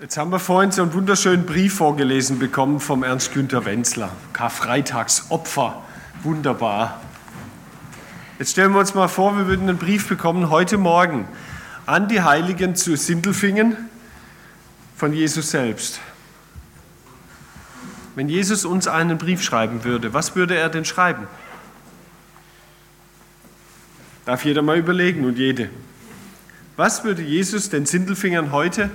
Jetzt 0.00 0.16
haben 0.16 0.30
wir 0.30 0.38
vorhin 0.38 0.70
so 0.70 0.82
einen 0.82 0.92
wunderschönen 0.94 1.44
Brief 1.44 1.74
vorgelesen 1.74 2.38
bekommen 2.38 2.78
vom 2.78 3.02
Ernst 3.02 3.34
Günther 3.34 3.64
Wenzler. 3.64 4.12
Karfreitagsopfer. 4.32 5.82
Wunderbar. 6.22 7.00
Jetzt 8.38 8.52
stellen 8.52 8.74
wir 8.74 8.78
uns 8.78 8.94
mal 8.94 9.08
vor, 9.08 9.36
wir 9.36 9.48
würden 9.48 9.68
einen 9.68 9.76
Brief 9.76 10.08
bekommen 10.08 10.50
heute 10.50 10.78
Morgen 10.78 11.26
an 11.84 12.06
die 12.06 12.22
Heiligen 12.22 12.76
zu 12.76 12.96
Sindelfingen 12.96 13.76
von 14.96 15.12
Jesus 15.12 15.50
selbst. 15.50 15.98
Wenn 18.14 18.28
Jesus 18.28 18.64
uns 18.64 18.86
einen 18.86 19.18
Brief 19.18 19.42
schreiben 19.42 19.82
würde, 19.82 20.14
was 20.14 20.36
würde 20.36 20.54
er 20.54 20.68
denn 20.68 20.84
schreiben? 20.84 21.26
Darf 24.26 24.44
jeder 24.44 24.62
mal 24.62 24.78
überlegen 24.78 25.24
und 25.24 25.38
jede. 25.38 25.70
Was 26.76 27.02
würde 27.02 27.22
Jesus 27.22 27.68
den 27.68 27.84
Sindelfingern 27.84 28.52
heute 28.52 28.90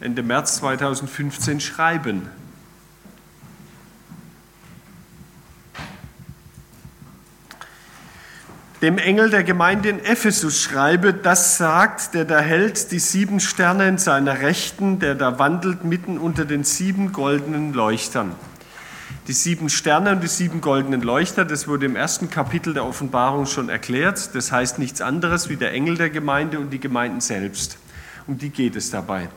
Ende 0.00 0.22
März 0.22 0.58
2015 0.58 1.60
schreiben. 1.60 2.22
Dem 8.80 8.96
Engel 8.96 9.30
der 9.30 9.42
Gemeinde 9.42 9.88
in 9.88 9.98
Ephesus 9.98 10.62
schreibe, 10.62 11.12
das 11.12 11.56
sagt, 11.56 12.14
der 12.14 12.24
da 12.24 12.38
hält 12.38 12.92
die 12.92 13.00
sieben 13.00 13.40
Sterne 13.40 13.88
in 13.88 13.98
seiner 13.98 14.40
Rechten, 14.40 15.00
der 15.00 15.16
da 15.16 15.40
wandelt 15.40 15.82
mitten 15.82 16.16
unter 16.16 16.44
den 16.44 16.62
sieben 16.62 17.10
goldenen 17.10 17.72
Leuchtern. 17.72 18.36
Die 19.26 19.32
sieben 19.32 19.68
Sterne 19.68 20.12
und 20.12 20.22
die 20.22 20.28
sieben 20.28 20.60
goldenen 20.60 21.02
Leuchter, 21.02 21.44
das 21.44 21.66
wurde 21.66 21.86
im 21.86 21.96
ersten 21.96 22.30
Kapitel 22.30 22.72
der 22.72 22.84
Offenbarung 22.84 23.46
schon 23.46 23.68
erklärt. 23.68 24.32
Das 24.36 24.52
heißt 24.52 24.78
nichts 24.78 25.00
anderes 25.00 25.48
wie 25.48 25.56
der 25.56 25.72
Engel 25.72 25.96
der 25.96 26.10
Gemeinde 26.10 26.60
und 26.60 26.70
die 26.70 26.78
Gemeinden 26.78 27.20
selbst. 27.20 27.78
Um 28.28 28.38
die 28.38 28.50
geht 28.50 28.76
es 28.76 28.92
dabei 28.92 29.28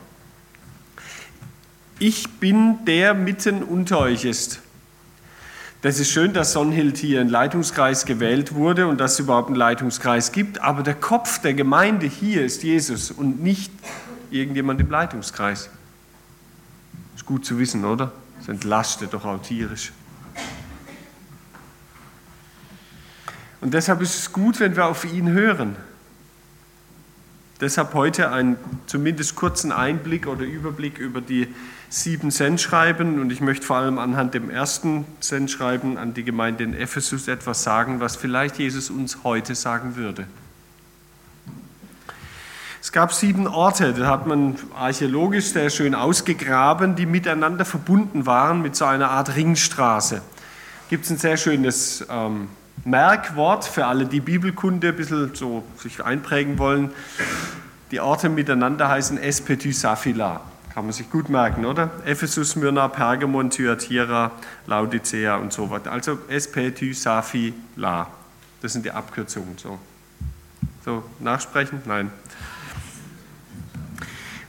ich 2.02 2.40
bin 2.40 2.84
der 2.84 3.14
mitten 3.14 3.62
unter 3.62 4.00
euch 4.00 4.24
ist. 4.24 4.60
Das 5.82 6.00
ist 6.00 6.10
schön, 6.10 6.32
dass 6.32 6.52
Sonnhild 6.52 6.98
hier 6.98 7.20
in 7.20 7.28
Leitungskreis 7.28 8.06
gewählt 8.06 8.54
wurde 8.54 8.88
und 8.88 9.00
dass 9.00 9.12
es 9.12 9.20
überhaupt 9.20 9.46
einen 9.46 9.56
Leitungskreis 9.56 10.32
gibt, 10.32 10.60
aber 10.60 10.82
der 10.82 10.96
Kopf 10.96 11.40
der 11.40 11.54
Gemeinde 11.54 12.06
hier 12.06 12.44
ist 12.44 12.64
Jesus 12.64 13.12
und 13.12 13.40
nicht 13.40 13.72
irgendjemand 14.32 14.80
im 14.80 14.90
Leitungskreis. 14.90 15.70
Ist 17.14 17.24
gut 17.24 17.44
zu 17.44 17.60
wissen, 17.60 17.84
oder? 17.84 18.10
Das 18.38 18.48
entlastet 18.48 19.14
doch 19.14 19.24
auch 19.24 19.40
tierisch. 19.40 19.92
Und 23.60 23.74
deshalb 23.74 24.00
ist 24.00 24.18
es 24.18 24.32
gut, 24.32 24.58
wenn 24.58 24.74
wir 24.74 24.86
auf 24.86 25.04
ihn 25.04 25.30
hören. 25.30 25.76
Deshalb 27.62 27.94
heute 27.94 28.32
einen 28.32 28.56
zumindest 28.86 29.36
kurzen 29.36 29.70
Einblick 29.70 30.26
oder 30.26 30.42
Überblick 30.42 30.98
über 30.98 31.20
die 31.20 31.46
sieben 31.88 32.32
Sendschreiben 32.32 33.20
und 33.20 33.30
ich 33.30 33.40
möchte 33.40 33.64
vor 33.64 33.76
allem 33.76 33.98
anhand 33.98 34.34
dem 34.34 34.50
ersten 34.50 35.04
Sendschreiben 35.20 35.96
an 35.96 36.12
die 36.12 36.24
Gemeinde 36.24 36.64
in 36.64 36.74
Ephesus 36.74 37.28
etwas 37.28 37.62
sagen, 37.62 38.00
was 38.00 38.16
vielleicht 38.16 38.58
Jesus 38.58 38.90
uns 38.90 39.18
heute 39.22 39.54
sagen 39.54 39.94
würde. 39.94 40.26
Es 42.80 42.90
gab 42.90 43.12
sieben 43.12 43.46
Orte, 43.46 43.94
da 43.94 44.08
hat 44.08 44.26
man 44.26 44.56
archäologisch 44.74 45.52
sehr 45.52 45.70
schön 45.70 45.94
ausgegraben, 45.94 46.96
die 46.96 47.06
miteinander 47.06 47.64
verbunden 47.64 48.26
waren 48.26 48.60
mit 48.60 48.74
so 48.74 48.86
einer 48.86 49.12
Art 49.12 49.36
Ringstraße. 49.36 50.20
Gibt 50.90 51.04
es 51.04 51.12
ein 51.12 51.18
sehr 51.18 51.36
schönes 51.36 52.04
ähm, 52.10 52.48
Merkwort 52.84 53.64
für 53.64 53.86
alle, 53.86 54.06
die 54.06 54.20
Bibelkunde 54.20 54.88
ein 54.88 54.96
bisschen 54.96 55.34
so 55.34 55.64
sich 55.76 56.04
einprägen 56.04 56.58
wollen. 56.58 56.90
Die 57.90 58.00
Orte 58.00 58.28
miteinander 58.28 58.88
heißen 58.88 59.18
Espetü 59.18 59.72
Saphila. 59.72 60.40
Kann 60.74 60.84
man 60.84 60.92
sich 60.92 61.10
gut 61.10 61.28
merken, 61.28 61.66
oder? 61.66 61.90
Ephesus, 62.06 62.56
Myrna, 62.56 62.88
Pergamon, 62.88 63.50
Thyatira, 63.50 64.30
Laodicea 64.66 65.36
und 65.36 65.52
so 65.52 65.70
weiter. 65.70 65.92
Also 65.92 66.18
Espetü 66.28 66.94
Saphila. 66.94 68.08
Das 68.62 68.72
sind 68.72 68.84
die 68.84 68.90
Abkürzungen. 68.90 69.58
So, 69.58 69.78
so 70.84 71.02
nachsprechen? 71.20 71.82
Nein. 71.84 72.10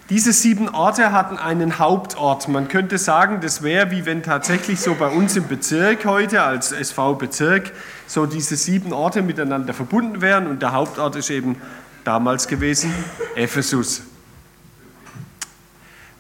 Diese 0.10 0.34
sieben 0.34 0.68
Orte 0.68 1.14
hatten 1.14 1.38
einen 1.38 1.80
Hauptort. 1.80 2.50
Man 2.50 2.68
könnte 2.68 2.98
sagen, 2.98 3.40
das 3.40 3.64
wäre 3.64 3.90
wie 3.92 4.06
wenn 4.06 4.22
tatsächlich 4.22 4.82
so 4.82 4.96
bei 4.96 5.08
uns 5.08 5.38
im 5.38 5.48
Bezirk 5.48 6.04
heute 6.04 6.44
als 6.44 6.74
SV-Bezirk 6.74 7.72
so 8.06 8.26
diese 8.26 8.58
sieben 8.58 8.92
Orte 8.92 9.22
miteinander 9.22 9.74
verbunden 9.74 10.22
wären 10.22 10.48
und 10.48 10.62
der 10.62 10.74
Hauptort 10.74 11.16
ist 11.16 11.30
eben 11.30 11.56
damals 12.04 12.50
gewesen 12.50 12.94
Ephesus. 13.36 14.02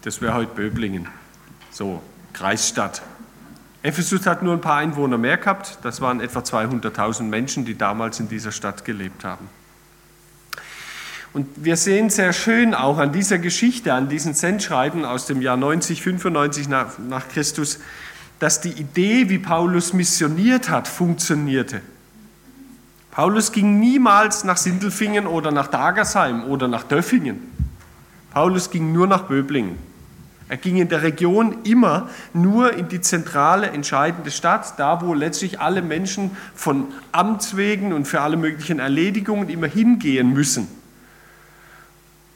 Das 0.01 0.21
wäre 0.21 0.33
heute 0.33 0.53
Böblingen, 0.53 1.09
so 1.69 2.01
Kreisstadt. 2.31 3.01
Ephesus 3.83 4.25
hat 4.25 4.43
nur 4.43 4.53
ein 4.53 4.61
paar 4.61 4.77
Einwohner 4.77 5.17
mehr 5.17 5.37
gehabt. 5.37 5.79
Das 5.83 5.99
waren 5.99 6.21
etwa 6.21 6.39
200.000 6.39 7.23
Menschen, 7.23 7.65
die 7.65 7.77
damals 7.77 8.21
in 8.21 8.29
dieser 8.29 8.53
Stadt 8.53 8.85
gelebt 8.85 9.25
haben. 9.25 9.49
Und 11.33 11.47
wir 11.55 11.77
sehen 11.77 12.11
sehr 12.11 12.31
schön 12.31 12.75
auch 12.75 12.99
an 12.99 13.11
dieser 13.11 13.39
Geschichte, 13.39 13.93
an 13.93 14.07
diesen 14.07 14.35
Sendschreiben 14.35 15.03
aus 15.03 15.25
dem 15.25 15.41
Jahr 15.41 15.57
90, 15.57 16.03
95 16.03 16.69
nach, 16.69 16.99
nach 16.99 17.27
Christus, 17.27 17.79
dass 18.37 18.61
die 18.61 18.71
Idee, 18.71 19.29
wie 19.29 19.39
Paulus 19.39 19.93
missioniert 19.93 20.69
hat, 20.69 20.87
funktionierte. 20.87 21.81
Paulus 23.09 23.51
ging 23.51 23.79
niemals 23.79 24.43
nach 24.43 24.57
Sindelfingen 24.57 25.25
oder 25.25 25.51
nach 25.51 25.67
Dagersheim 25.67 26.43
oder 26.45 26.67
nach 26.67 26.83
Döffingen. 26.83 27.39
Paulus 28.31 28.69
ging 28.69 28.91
nur 28.91 29.07
nach 29.07 29.23
Böblingen. 29.23 29.77
Er 30.49 30.57
ging 30.57 30.77
in 30.77 30.89
der 30.89 31.01
Region 31.01 31.63
immer 31.63 32.09
nur 32.33 32.73
in 32.73 32.89
die 32.89 33.01
zentrale, 33.01 33.67
entscheidende 33.71 34.29
Stadt, 34.29 34.77
da 34.77 35.01
wo 35.01 35.15
letztlich 35.15 35.59
alle 35.59 35.81
Menschen 35.81 36.31
von 36.53 36.87
Amts 37.11 37.55
wegen 37.57 37.93
und 37.93 38.07
für 38.07 38.21
alle 38.21 38.37
möglichen 38.37 38.79
Erledigungen 38.79 39.49
immer 39.49 39.67
hingehen 39.67 40.33
müssen. 40.33 40.82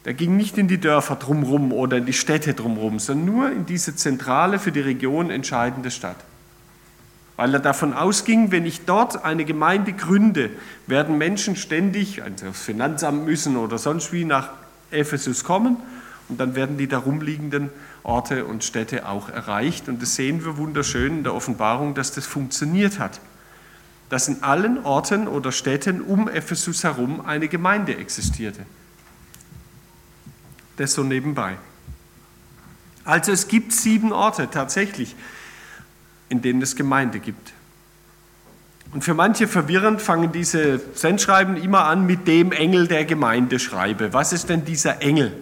Er 0.07 0.13
ging 0.13 0.38
nicht 0.38 0.57
in 0.57 0.69
die 0.69 0.78
Dörfer 0.79 1.18
drumherum 1.18 1.73
oder 1.73 1.97
in 1.97 2.06
die 2.06 2.13
Städte 2.13 2.53
drumherum, 2.53 2.97
sondern 2.97 3.25
nur 3.25 3.51
in 3.51 3.66
diese 3.66 3.94
zentrale, 3.94 4.57
für 4.57 4.72
die 4.72 4.79
Region 4.79 5.29
entscheidende 5.29 5.91
Stadt. 5.91 6.16
Weil 7.35 7.53
er 7.53 7.59
davon 7.59 7.91
ausging, 7.91 8.53
wenn 8.53 8.66
ich 8.66 8.85
dort 8.85 9.25
eine 9.25 9.44
Gemeinde 9.44 9.91
gründe, 9.91 10.50
werden 10.85 11.17
Menschen 11.17 11.57
ständig 11.57 12.23
also 12.23 12.47
aufs 12.47 12.62
Finanzamt 12.62 13.25
müssen 13.25 13.57
oder 13.57 13.78
sonst 13.78 14.13
wie 14.13 14.23
nach 14.23 14.51
Ephesus 14.91 15.44
kommen 15.44 15.75
und 16.29 16.40
dann 16.40 16.56
werden 16.56 16.78
die 16.78 16.88
darumliegenden 16.88 17.69
Orte 18.03 18.46
und 18.46 18.63
Städte 18.63 19.09
auch 19.09 19.28
erreicht. 19.28 19.90
Und 19.90 20.01
das 20.01 20.16
sehen 20.16 20.46
wir 20.46 20.56
wunderschön 20.56 21.17
in 21.17 21.23
der 21.25 21.35
Offenbarung, 21.35 21.96
dass 21.96 22.13
das 22.13 22.25
funktioniert 22.25 22.97
hat. 22.97 23.19
Dass 24.07 24.29
in 24.29 24.41
allen 24.41 24.85
Orten 24.85 25.28
oder 25.28 25.51
Städten 25.51 26.00
um 26.00 26.29
Ephesus 26.29 26.85
herum 26.85 27.25
eine 27.25 27.50
Gemeinde 27.50 27.97
existierte. 27.97 28.62
Das 30.77 30.93
so 30.93 31.03
nebenbei. 31.03 31.57
Also 33.03 33.31
es 33.31 33.47
gibt 33.47 33.71
sieben 33.71 34.11
Orte 34.11 34.49
tatsächlich, 34.49 35.15
in 36.29 36.41
denen 36.41 36.61
es 36.61 36.75
Gemeinde 36.75 37.19
gibt. 37.19 37.53
Und 38.93 39.03
für 39.03 39.13
manche 39.13 39.47
verwirrend 39.47 40.01
fangen 40.01 40.31
diese 40.31 40.79
Sendschreiben 40.93 41.57
immer 41.57 41.85
an 41.85 42.05
mit 42.05 42.27
dem 42.27 42.51
Engel 42.51 42.87
der 42.87 43.05
Gemeinde 43.05 43.59
schreibe. 43.59 44.13
Was 44.13 44.33
ist 44.33 44.49
denn 44.49 44.66
dieser 44.66 45.01
Engel? 45.01 45.33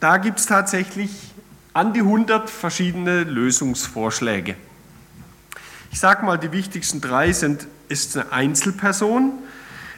Da 0.00 0.16
gibt 0.16 0.40
es 0.40 0.46
tatsächlich 0.46 1.10
an 1.74 1.92
die 1.92 2.00
100 2.00 2.50
verschiedene 2.50 3.24
Lösungsvorschläge. 3.24 4.56
Ich 5.90 6.00
sage 6.00 6.24
mal, 6.24 6.38
die 6.38 6.52
wichtigsten 6.52 7.00
drei 7.00 7.32
sind, 7.32 7.66
ist 7.88 8.16
eine 8.16 8.32
Einzelperson, 8.32 9.32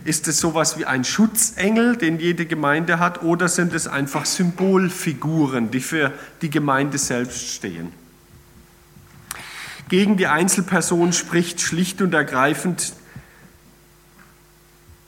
ist 0.05 0.29
es 0.29 0.41
sowas 0.41 0.79
wie 0.79 0.85
ein 0.85 1.05
Schutzengel, 1.05 1.97
den 1.97 2.19
jede 2.19 2.47
Gemeinde 2.47 2.99
hat, 2.99 3.23
oder 3.23 3.49
sind 3.49 3.73
es 3.73 3.87
einfach 3.87 4.27
Symbolfiguren, 4.27 5.71
die 5.71 5.81
für 5.81 6.13
die 6.43 6.51
Gemeinde 6.51 6.99
selbst 6.99 7.49
stehen? 7.49 7.93
Gegen 9.89 10.17
die 10.17 10.27
Einzelperson 10.27 11.13
spricht 11.13 11.61
schlicht 11.61 12.03
und 12.03 12.15
ergreifend, 12.15 12.95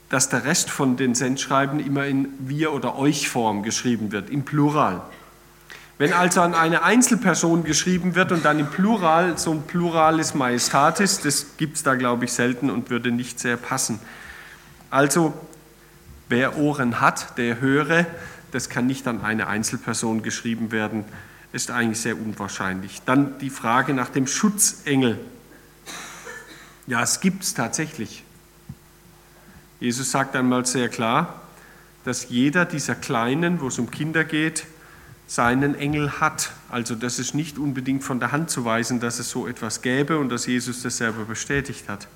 dass 0.08 0.28
der 0.28 0.44
Rest 0.44 0.70
von 0.70 0.96
den 0.96 1.14
Sendschreiben 1.14 1.80
immer 1.80 2.06
in 2.06 2.28
wir 2.38 2.72
oder 2.72 2.96
euch 2.96 3.28
Form 3.28 3.62
geschrieben 3.62 4.12
wird, 4.12 4.30
im 4.30 4.44
Plural. 4.44 5.02
Wenn 5.98 6.12
also 6.12 6.42
an 6.42 6.54
eine 6.54 6.82
Einzelperson 6.82 7.64
geschrieben 7.64 8.14
wird 8.14 8.30
und 8.30 8.44
dann 8.44 8.58
im 8.58 8.66
Plural, 8.66 9.38
so 9.38 9.50
ein 9.50 9.62
Pluralis 9.62 10.34
Majestatis, 10.34 11.20
das 11.20 11.56
gibt 11.56 11.76
es 11.76 11.82
da, 11.82 11.94
glaube 11.94 12.26
ich, 12.26 12.32
selten 12.32 12.68
und 12.68 12.90
würde 12.90 13.10
nicht 13.10 13.40
sehr 13.40 13.56
passen. 13.56 13.98
Also, 14.96 15.34
wer 16.30 16.56
Ohren 16.56 17.02
hat, 17.02 17.36
der 17.36 17.60
höre, 17.60 18.06
das 18.50 18.70
kann 18.70 18.86
nicht 18.86 19.06
an 19.06 19.20
eine 19.20 19.46
Einzelperson 19.46 20.22
geschrieben 20.22 20.72
werden, 20.72 21.04
ist 21.52 21.70
eigentlich 21.70 22.00
sehr 22.00 22.16
unwahrscheinlich. 22.18 23.02
Dann 23.04 23.38
die 23.38 23.50
Frage 23.50 23.92
nach 23.92 24.08
dem 24.08 24.26
Schutzengel. 24.26 25.20
Ja, 26.86 27.02
es 27.02 27.20
gibt 27.20 27.42
es 27.42 27.52
tatsächlich. 27.52 28.24
Jesus 29.80 30.10
sagt 30.10 30.34
einmal 30.34 30.64
sehr 30.64 30.88
klar, 30.88 31.42
dass 32.06 32.30
jeder 32.30 32.64
dieser 32.64 32.94
Kleinen, 32.94 33.60
wo 33.60 33.68
es 33.68 33.78
um 33.78 33.90
Kinder 33.90 34.24
geht, 34.24 34.64
seinen 35.26 35.74
Engel 35.74 36.20
hat. 36.20 36.52
Also 36.70 36.94
das 36.94 37.18
ist 37.18 37.34
nicht 37.34 37.58
unbedingt 37.58 38.02
von 38.02 38.18
der 38.18 38.32
Hand 38.32 38.48
zu 38.48 38.64
weisen, 38.64 38.98
dass 38.98 39.18
es 39.18 39.28
so 39.28 39.46
etwas 39.46 39.82
gäbe 39.82 40.18
und 40.18 40.30
dass 40.30 40.46
Jesus 40.46 40.80
das 40.80 40.96
selber 40.96 41.26
bestätigt 41.26 41.86
hat. 41.86 42.08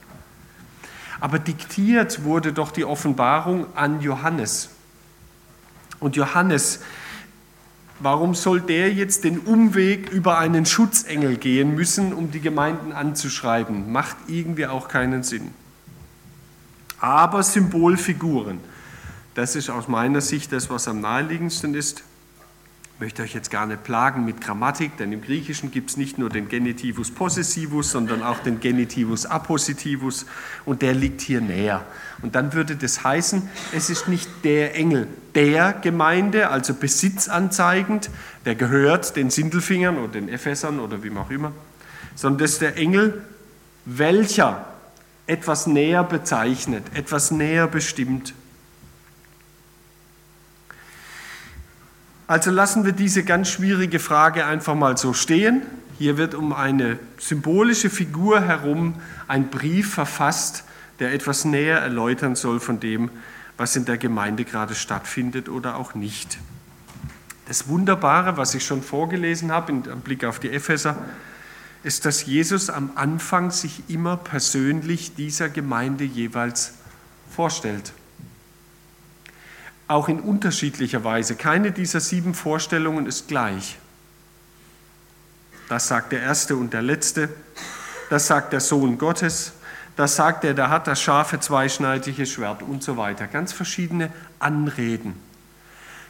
Aber 1.21 1.39
diktiert 1.39 2.25
wurde 2.25 2.53
doch 2.53 2.73
die 2.73 2.85
Offenbarung 2.85 3.67
an 3.77 4.01
Johannes. 4.01 4.71
Und 6.01 6.17
Johannes, 6.17 6.81
warum 8.01 8.35
soll 8.35 8.61
der 8.61 8.93
jetzt 8.93 9.25
den 9.25 9.39
Umweg 9.39 10.11
über 10.11 10.39
einen 10.39 10.65
Schutzengel 10.65 11.37
gehen 11.37 11.75
müssen, 11.75 12.15
um 12.15 12.31
die 12.31 12.41
Gemeinden 12.41 12.93
anzuschreiben? 12.93 13.93
Macht 13.93 14.17
irgendwie 14.27 14.67
auch 14.67 14.89
keinen 14.89 15.23
Sinn. 15.23 15.53
Aber 16.99 17.43
Symbolfiguren, 17.43 18.59
das 19.35 19.57
ist 19.57 19.71
aus 19.71 19.89
meiner 19.89 20.21
Sicht 20.21 20.53
das, 20.53 20.71
was 20.71 20.89
am 20.89 21.01
naheliegendsten 21.01 21.75
ist 21.75 22.03
möchte 23.01 23.23
euch 23.23 23.33
jetzt 23.33 23.51
gar 23.51 23.65
nicht 23.65 23.83
plagen 23.83 24.27
mit 24.27 24.43
Grammatik, 24.43 24.99
denn 24.99 25.11
im 25.11 25.23
Griechischen 25.23 25.71
gibt 25.71 25.89
es 25.89 25.97
nicht 25.97 26.19
nur 26.19 26.29
den 26.29 26.51
Genitivus 26.51 27.11
possessivus, 27.11 27.91
sondern 27.91 28.23
auch 28.23 28.41
den 28.41 28.61
Genitivus 28.61 29.25
appositivus 29.25 30.27
und 30.67 30.83
der 30.83 30.93
liegt 30.93 31.23
hier 31.23 31.41
näher. 31.41 31.87
Und 32.21 32.35
dann 32.35 32.53
würde 32.53 32.77
das 32.77 33.03
heißen, 33.03 33.49
es 33.75 33.89
ist 33.89 34.07
nicht 34.07 34.29
der 34.45 34.77
Engel 34.77 35.07
der 35.35 35.73
Gemeinde, 35.73 36.51
also 36.51 36.75
besitzanzeigend, 36.75 38.11
der 38.45 38.55
gehört 38.55 39.17
den 39.17 39.31
Sindelfingern 39.31 39.97
oder 39.97 40.13
den 40.13 40.29
Ephesern 40.29 40.79
oder 40.79 41.03
wem 41.03 41.17
auch 41.17 41.31
immer, 41.31 41.53
sondern 42.15 42.41
das 42.41 42.53
ist 42.53 42.61
der 42.61 42.77
Engel, 42.77 43.25
welcher 43.87 44.67
etwas 45.27 45.67
näher 45.67 46.05
bezeichnet, 46.05 46.85
etwas 46.93 47.31
näher 47.31 47.67
bestimmt. 47.67 48.35
Also 52.31 52.53
lassen 52.53 52.85
wir 52.85 52.93
diese 52.93 53.25
ganz 53.25 53.49
schwierige 53.49 53.99
Frage 53.99 54.47
einfach 54.47 54.77
mal 54.77 54.97
so 54.97 55.13
stehen. 55.13 55.63
Hier 55.99 56.17
wird 56.17 56.37
um 56.37 56.53
eine 56.53 56.97
symbolische 57.19 57.91
Figur 57.91 58.41
herum 58.41 58.95
ein 59.27 59.51
Brief 59.51 59.95
verfasst, 59.95 60.63
der 61.01 61.13
etwas 61.13 61.45
näher 61.45 61.79
erläutern 61.79 62.37
soll 62.37 62.61
von 62.61 62.79
dem, 62.79 63.11
was 63.57 63.75
in 63.75 63.85
der 63.85 63.99
Gemeinde 63.99 64.45
gerade 64.45 64.77
stattfindet 64.77 65.49
oder 65.49 65.75
auch 65.75 65.97
nicht. 65.97 66.39
Das 67.49 67.67
Wunderbare, 67.67 68.37
was 68.37 68.55
ich 68.55 68.65
schon 68.65 68.85
vorgelesen 68.85 69.51
habe 69.51 69.73
im 69.73 70.01
Blick 70.03 70.25
auf 70.25 70.39
die 70.39 70.51
Epheser, 70.51 70.97
ist, 71.83 72.05
dass 72.05 72.27
Jesus 72.27 72.71
am 72.71 72.93
Anfang 72.95 73.51
sich 73.51 73.83
immer 73.89 74.17
persönlich 74.17 75.17
dieser 75.17 75.49
Gemeinde 75.49 76.05
jeweils 76.05 76.75
vorstellt 77.29 77.93
auch 79.91 80.09
in 80.09 80.21
unterschiedlicher 80.21 81.03
Weise. 81.03 81.35
Keine 81.35 81.73
dieser 81.73 82.01
sieben 82.01 82.33
Vorstellungen 82.35 83.07
ist 83.07 83.27
gleich. 83.27 83.77
Das 85.69 85.89
sagt 85.89 86.13
der 86.13 86.23
Erste 86.23 86.57
und 86.57 86.73
der 86.73 86.83
Letzte, 86.83 87.29
das 88.09 88.29
sagt 88.29 88.53
der 88.53 88.61
Sohn 88.61 88.99
Gottes, 88.99 89.53
das 89.97 90.17
sagt 90.17 90.45
der, 90.45 90.55
der 90.55 90.71
hat 90.71 90.87
das 90.87 91.03
scharfe 91.03 91.41
zweischneidige 91.41 92.25
Schwert 92.25 92.63
und 92.63 92.83
so 92.83 92.97
weiter. 92.97 93.27
Ganz 93.27 93.53
verschiedene 93.53 94.13
Anreden. 94.39 95.15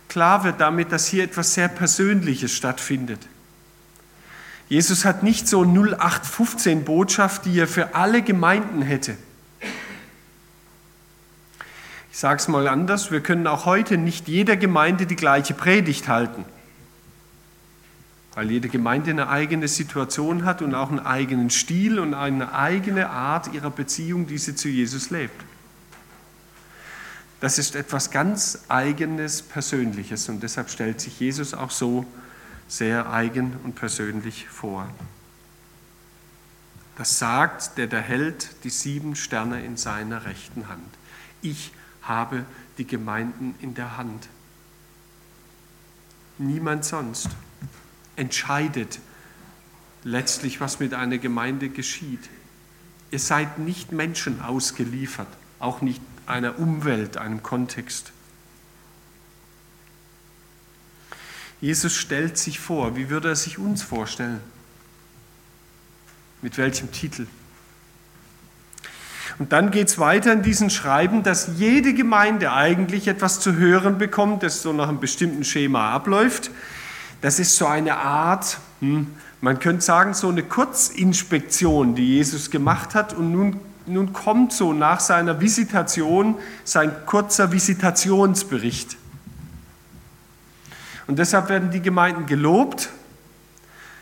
Klar 0.08 0.44
wird 0.44 0.60
damit, 0.60 0.92
dass 0.92 1.06
hier 1.06 1.24
etwas 1.24 1.54
sehr 1.54 1.68
Persönliches 1.68 2.52
stattfindet. 2.52 3.20
Jesus 4.68 5.04
hat 5.04 5.22
nicht 5.22 5.48
so 5.48 5.62
0815 5.62 6.84
Botschaft, 6.84 7.46
die 7.46 7.58
er 7.58 7.66
für 7.66 7.94
alle 7.94 8.22
Gemeinden 8.22 8.82
hätte. 8.82 9.16
Ich 12.12 12.18
sage 12.18 12.40
es 12.40 12.48
mal 12.48 12.66
anders, 12.66 13.10
wir 13.10 13.20
können 13.20 13.46
auch 13.46 13.66
heute 13.66 13.96
nicht 13.96 14.26
jeder 14.26 14.56
Gemeinde 14.56 15.06
die 15.06 15.16
gleiche 15.16 15.54
Predigt 15.54 16.08
halten, 16.08 16.44
weil 18.34 18.50
jede 18.50 18.68
Gemeinde 18.68 19.10
eine 19.10 19.28
eigene 19.28 19.68
Situation 19.68 20.44
hat 20.44 20.60
und 20.60 20.74
auch 20.74 20.90
einen 20.90 21.00
eigenen 21.00 21.50
Stil 21.50 22.00
und 22.00 22.14
eine 22.14 22.52
eigene 22.52 23.10
Art 23.10 23.52
ihrer 23.54 23.70
Beziehung, 23.70 24.26
die 24.26 24.38
sie 24.38 24.56
zu 24.56 24.68
Jesus 24.68 25.10
lebt. 25.10 25.44
Das 27.40 27.58
ist 27.58 27.74
etwas 27.74 28.10
ganz 28.10 28.64
Eigenes, 28.68 29.40
Persönliches 29.40 30.28
und 30.28 30.42
deshalb 30.42 30.68
stellt 30.68 31.00
sich 31.00 31.20
Jesus 31.20 31.54
auch 31.54 31.70
so 31.70 32.04
sehr 32.68 33.10
eigen 33.10 33.56
und 33.64 33.76
persönlich 33.76 34.48
vor. 34.48 34.88
Das 36.98 37.18
sagt 37.18 37.78
der, 37.78 37.86
der 37.86 38.02
hält 38.02 38.62
die 38.64 38.70
sieben 38.70 39.16
Sterne 39.16 39.64
in 39.64 39.78
seiner 39.78 40.26
rechten 40.26 40.68
Hand. 40.68 40.84
Ich 41.40 41.72
habe 42.02 42.44
die 42.78 42.86
Gemeinden 42.86 43.54
in 43.60 43.74
der 43.74 43.96
Hand. 43.96 44.28
Niemand 46.38 46.84
sonst 46.84 47.28
entscheidet 48.16 48.98
letztlich, 50.04 50.60
was 50.60 50.80
mit 50.80 50.94
einer 50.94 51.18
Gemeinde 51.18 51.68
geschieht. 51.68 52.30
Ihr 53.10 53.18
seid 53.18 53.58
nicht 53.58 53.92
Menschen 53.92 54.40
ausgeliefert, 54.40 55.28
auch 55.58 55.82
nicht 55.82 56.00
einer 56.26 56.58
Umwelt, 56.58 57.16
einem 57.16 57.42
Kontext. 57.42 58.12
Jesus 61.60 61.94
stellt 61.94 62.38
sich 62.38 62.58
vor, 62.58 62.96
wie 62.96 63.10
würde 63.10 63.28
er 63.28 63.36
sich 63.36 63.58
uns 63.58 63.82
vorstellen? 63.82 64.40
Mit 66.40 66.56
welchem 66.56 66.90
Titel? 66.90 67.26
Und 69.40 69.52
dann 69.52 69.70
geht 69.70 69.88
es 69.88 69.98
weiter 69.98 70.34
in 70.34 70.42
diesen 70.42 70.68
Schreiben, 70.68 71.22
dass 71.22 71.52
jede 71.56 71.94
Gemeinde 71.94 72.52
eigentlich 72.52 73.08
etwas 73.08 73.40
zu 73.40 73.56
hören 73.56 73.96
bekommt, 73.96 74.42
das 74.42 74.60
so 74.60 74.74
nach 74.74 74.90
einem 74.90 75.00
bestimmten 75.00 75.44
Schema 75.44 75.92
abläuft. 75.92 76.50
Das 77.22 77.38
ist 77.38 77.56
so 77.56 77.64
eine 77.64 77.96
Art, 77.96 78.58
hm, 78.80 79.06
man 79.40 79.58
könnte 79.58 79.80
sagen, 79.80 80.12
so 80.12 80.28
eine 80.28 80.42
Kurzinspektion, 80.42 81.94
die 81.94 82.16
Jesus 82.16 82.50
gemacht 82.50 82.94
hat. 82.94 83.14
Und 83.14 83.32
nun, 83.32 83.58
nun 83.86 84.12
kommt 84.12 84.52
so 84.52 84.74
nach 84.74 85.00
seiner 85.00 85.40
Visitation 85.40 86.34
sein 86.64 86.92
kurzer 87.06 87.50
Visitationsbericht. 87.50 88.98
Und 91.06 91.18
deshalb 91.18 91.48
werden 91.48 91.70
die 91.70 91.80
Gemeinden 91.80 92.26
gelobt, 92.26 92.90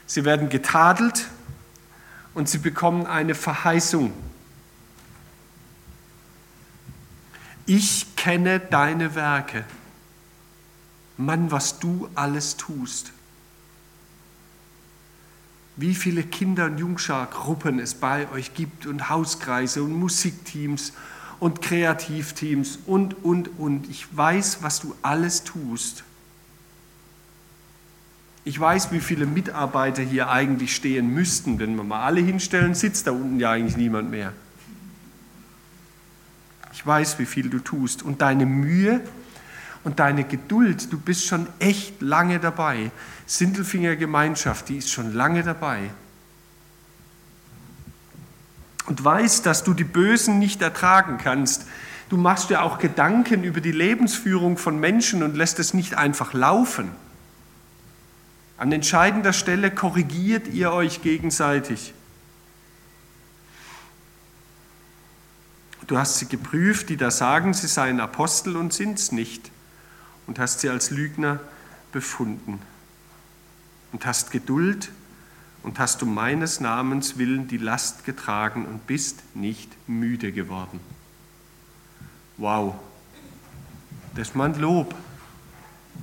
sie 0.04 0.24
werden 0.24 0.48
getadelt 0.48 1.28
und 2.34 2.48
sie 2.48 2.58
bekommen 2.58 3.06
eine 3.06 3.36
Verheißung 3.36 4.12
ich 7.68 8.16
kenne 8.16 8.60
deine 8.60 9.14
Werke. 9.14 9.64
Mann, 11.18 11.50
was 11.50 11.78
du 11.78 12.08
alles 12.14 12.56
tust. 12.56 13.12
Wie 15.76 15.94
viele 15.94 16.22
Kinder- 16.22 16.64
und 16.66 16.78
Jungschargruppen 16.78 17.78
es 17.78 17.94
bei 17.94 18.28
euch 18.32 18.54
gibt 18.54 18.86
und 18.86 19.10
Hauskreise 19.10 19.82
und 19.82 19.92
Musikteams 19.92 20.94
und 21.40 21.60
Kreativteams 21.60 22.78
und, 22.86 23.22
und, 23.22 23.58
und. 23.58 23.88
Ich 23.90 24.16
weiß, 24.16 24.62
was 24.62 24.80
du 24.80 24.94
alles 25.02 25.44
tust. 25.44 26.04
Ich 28.44 28.58
weiß, 28.58 28.92
wie 28.92 29.00
viele 29.00 29.26
Mitarbeiter 29.26 30.02
hier 30.02 30.30
eigentlich 30.30 30.74
stehen 30.74 31.12
müssten. 31.12 31.58
Wenn 31.58 31.76
wir 31.76 31.84
mal 31.84 32.02
alle 32.02 32.20
hinstellen, 32.20 32.74
sitzt 32.74 33.06
da 33.06 33.10
unten 33.12 33.38
ja 33.38 33.50
eigentlich 33.50 33.76
niemand 33.76 34.10
mehr. 34.10 34.32
Ich 36.78 36.86
weiß, 36.86 37.18
wie 37.18 37.26
viel 37.26 37.50
du 37.50 37.58
tust 37.58 38.04
und 38.04 38.22
deine 38.22 38.46
Mühe 38.46 39.00
und 39.82 39.98
deine 39.98 40.22
Geduld, 40.22 40.92
du 40.92 41.00
bist 41.00 41.26
schon 41.26 41.48
echt 41.58 42.00
lange 42.00 42.38
dabei. 42.38 42.92
Sindelfinger 43.26 43.96
Gemeinschaft, 43.96 44.68
die 44.68 44.76
ist 44.76 44.88
schon 44.88 45.12
lange 45.12 45.42
dabei. 45.42 45.90
Und 48.86 49.04
weißt, 49.04 49.44
dass 49.44 49.64
du 49.64 49.74
die 49.74 49.82
Bösen 49.82 50.38
nicht 50.38 50.62
ertragen 50.62 51.18
kannst. 51.20 51.66
Du 52.10 52.16
machst 52.16 52.48
dir 52.48 52.62
auch 52.62 52.78
Gedanken 52.78 53.42
über 53.42 53.60
die 53.60 53.72
Lebensführung 53.72 54.56
von 54.56 54.78
Menschen 54.78 55.24
und 55.24 55.36
lässt 55.36 55.58
es 55.58 55.74
nicht 55.74 55.96
einfach 55.96 56.32
laufen. 56.32 56.92
An 58.56 58.70
entscheidender 58.70 59.32
Stelle 59.32 59.72
korrigiert 59.72 60.46
ihr 60.46 60.70
euch 60.70 61.02
gegenseitig. 61.02 61.92
Du 65.88 65.96
hast 65.96 66.18
sie 66.18 66.26
geprüft, 66.26 66.90
die 66.90 66.98
da 66.98 67.10
sagen, 67.10 67.54
sie 67.54 67.66
seien 67.66 67.98
Apostel 67.98 68.56
und 68.56 68.74
sind 68.74 68.98
es 68.98 69.10
nicht. 69.10 69.50
Und 70.26 70.38
hast 70.38 70.60
sie 70.60 70.68
als 70.68 70.90
Lügner 70.90 71.40
befunden. 71.92 72.60
Und 73.92 74.04
hast 74.04 74.30
Geduld 74.30 74.90
und 75.62 75.78
hast 75.78 76.02
um 76.02 76.12
meines 76.12 76.60
Namens 76.60 77.16
willen 77.16 77.48
die 77.48 77.56
Last 77.56 78.04
getragen 78.04 78.66
und 78.66 78.86
bist 78.86 79.22
nicht 79.34 79.70
müde 79.88 80.30
geworden. 80.30 80.78
Wow, 82.36 82.74
das 84.14 84.28
ist 84.28 84.36
mein 84.36 84.54
Lob. 84.60 84.94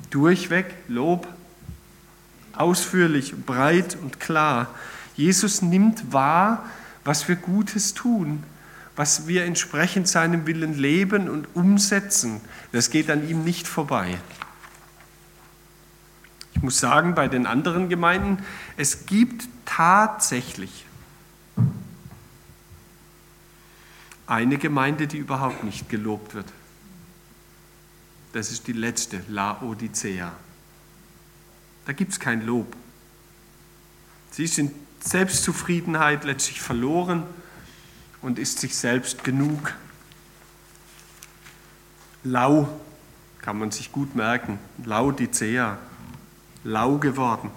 Durchweg 0.10 0.66
Lob, 0.88 1.28
ausführlich, 2.54 3.36
breit 3.46 3.96
und 4.02 4.20
klar. 4.20 4.74
Jesus 5.16 5.62
nimmt 5.62 6.12
wahr, 6.12 6.66
was 7.04 7.28
wir 7.28 7.36
Gutes 7.36 7.94
tun 7.94 8.44
was 8.96 9.28
wir 9.28 9.46
entsprechend 9.46 10.08
seinem 10.08 10.48
Willen 10.48 10.78
leben 10.78 11.30
und 11.30 11.48
umsetzen, 11.56 12.42
das 12.72 12.90
geht 12.90 13.10
an 13.10 13.28
ihm 13.28 13.44
nicht 13.44 13.68
vorbei. 13.68 14.18
Ich 16.54 16.62
muss 16.62 16.80
sagen, 16.80 17.16
bei 17.16 17.28
den 17.28 17.46
anderen 17.46 17.90
Gemeinden, 17.90 18.44
es 18.78 19.06
gibt 19.06 19.48
tatsächlich 19.66 20.86
eine 24.28 24.58
Gemeinde, 24.58 25.08
die 25.08 25.18
überhaupt 25.18 25.64
nicht 25.64 25.90
gelobt 25.90 26.34
wird. 26.34 26.52
Das 28.32 28.52
ist 28.52 28.68
die 28.68 28.74
letzte, 28.74 29.22
Laodicea. 29.28 30.32
Da 31.86 31.94
gibt 31.94 32.14
es 32.14 32.20
kein 32.20 32.46
Lob. 32.46 32.76
Sie 34.32 34.46
in 34.60 34.72
Selbstzufriedenheit 35.00 36.24
letztlich 36.24 36.62
verloren 36.62 37.24
und 38.26 38.40
ist 38.40 38.58
sich 38.58 38.76
selbst 38.76 39.24
genug. 39.24 39.76
Lau 42.24 42.68
kann 43.40 43.60
man 43.60 43.70
sich 43.70 43.92
gut 43.92 44.16
merken. 44.16 44.58
Laodicea, 44.84 45.78
lau 46.64 46.98
geworden. 46.98 47.52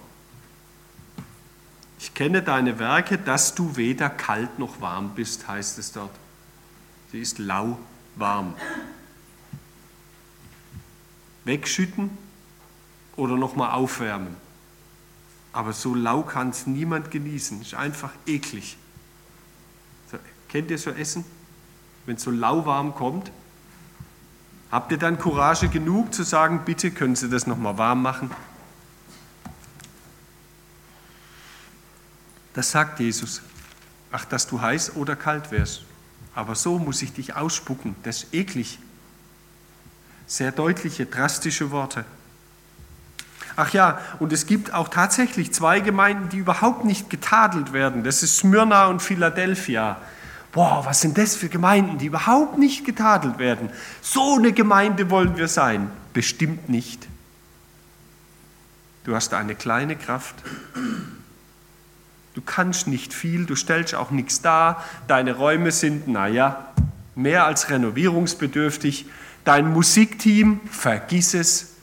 Ich 1.97 2.13
kenne 2.13 2.43
deine 2.43 2.77
Werke, 2.77 3.17
dass 3.17 3.55
du 3.55 3.77
weder 3.77 4.11
kalt 4.11 4.59
noch 4.59 4.79
warm 4.79 5.15
bist, 5.15 5.47
heißt 5.47 5.79
es 5.79 5.91
dort. 5.91 6.13
Sie 7.11 7.19
ist 7.19 7.39
lauwarm. 7.39 8.53
Wegschütten 11.45 12.15
oder 13.15 13.37
nochmal 13.37 13.71
aufwärmen. 13.71 14.35
Aber 15.51 15.73
so 15.73 15.95
lau 15.95 16.21
kann 16.21 16.51
es 16.51 16.67
niemand 16.67 17.09
genießen. 17.09 17.59
Ist 17.59 17.73
einfach 17.73 18.11
eklig. 18.27 18.77
Kennt 20.49 20.71
ihr 20.71 20.77
so 20.77 20.89
Essen? 20.91 21.23
Wenn 22.05 22.15
es 22.15 22.23
so 22.23 22.31
lauwarm 22.31 22.95
kommt? 22.95 23.31
Habt 24.71 24.91
ihr 24.91 24.97
dann 24.97 25.17
Courage 25.17 25.67
genug 25.69 26.13
zu 26.13 26.23
sagen, 26.23 26.61
bitte 26.65 26.91
können 26.91 27.15
Sie 27.15 27.29
das 27.29 27.47
nochmal 27.47 27.77
warm 27.77 28.01
machen? 28.01 28.29
Das 32.53 32.71
sagt 32.71 32.99
Jesus. 32.99 33.41
Ach, 34.11 34.25
dass 34.25 34.47
du 34.47 34.59
heiß 34.59 34.95
oder 34.95 35.15
kalt 35.15 35.51
wärst. 35.51 35.83
Aber 36.35 36.55
so 36.55 36.79
muss 36.79 37.01
ich 37.01 37.13
dich 37.13 37.35
ausspucken. 37.35 37.95
Das 38.03 38.23
ist 38.23 38.33
eklig. 38.33 38.79
Sehr 40.27 40.51
deutliche, 40.51 41.05
drastische 41.05 41.71
Worte. 41.71 42.05
Ach 43.55 43.73
ja, 43.73 43.99
und 44.19 44.31
es 44.31 44.45
gibt 44.45 44.73
auch 44.73 44.87
tatsächlich 44.87 45.53
zwei 45.53 45.79
Gemeinden, 45.79 46.29
die 46.29 46.37
überhaupt 46.37 46.85
nicht 46.85 47.09
getadelt 47.09 47.73
werden. 47.73 48.03
Das 48.03 48.23
ist 48.23 48.37
Smyrna 48.37 48.87
und 48.87 49.01
Philadelphia. 49.01 49.97
Boah, 50.51 50.83
was 50.85 51.01
sind 51.01 51.17
das 51.17 51.35
für 51.35 51.49
Gemeinden, 51.49 51.97
die 51.99 52.07
überhaupt 52.07 52.57
nicht 52.57 52.85
getadelt 52.85 53.37
werden? 53.37 53.69
So 54.01 54.35
eine 54.35 54.51
Gemeinde 54.51 55.09
wollen 55.09 55.37
wir 55.37 55.47
sein. 55.47 55.91
Bestimmt 56.13 56.69
nicht. 56.69 57.07
Du 59.03 59.15
hast 59.15 59.33
eine 59.33 59.55
kleine 59.55 59.95
Kraft, 59.95 60.35
Du 62.39 62.45
kannst 62.45 62.87
nicht 62.87 63.13
viel, 63.13 63.45
du 63.45 63.55
stellst 63.55 63.95
auch 63.95 64.11
nichts 64.11 64.41
dar, 64.41 64.83
deine 65.07 65.35
Räume 65.35 65.71
sind, 65.71 66.07
naja, 66.07 66.67
mehr 67.15 67.45
als 67.45 67.69
renovierungsbedürftig. 67.69 69.07
Dein 69.43 69.73
Musikteam, 69.73 70.61
vergiss 70.71 71.33
es. 71.33 71.73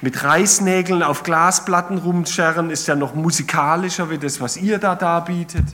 Mit 0.00 0.22
Reißnägeln 0.24 1.04
auf 1.04 1.22
Glasplatten 1.22 1.98
rumscherren 1.98 2.70
ist 2.70 2.88
ja 2.88 2.96
noch 2.96 3.14
musikalischer 3.14 4.10
wie 4.10 4.18
das, 4.18 4.40
was 4.40 4.56
ihr 4.56 4.78
da 4.78 4.96
darbietet. 4.96 5.64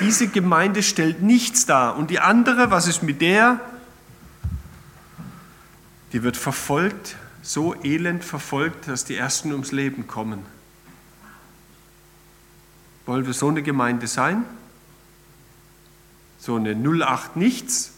Diese 0.00 0.28
Gemeinde 0.28 0.82
stellt 0.82 1.22
nichts 1.22 1.66
dar. 1.66 1.96
Und 1.96 2.10
die 2.10 2.20
andere, 2.20 2.70
was 2.70 2.86
ist 2.86 3.02
mit 3.02 3.20
der? 3.20 3.60
Die 6.12 6.22
wird 6.22 6.36
verfolgt 6.36 7.16
so 7.48 7.74
elend 7.82 8.24
verfolgt, 8.24 8.88
dass 8.88 9.06
die 9.06 9.16
Ersten 9.16 9.52
ums 9.52 9.72
Leben 9.72 10.06
kommen. 10.06 10.44
Wollen 13.06 13.26
wir 13.26 13.32
so 13.32 13.48
eine 13.48 13.62
Gemeinde 13.62 14.06
sein? 14.06 14.44
So 16.38 16.56
eine 16.56 16.74
08 16.74 17.36
Nichts, 17.36 17.92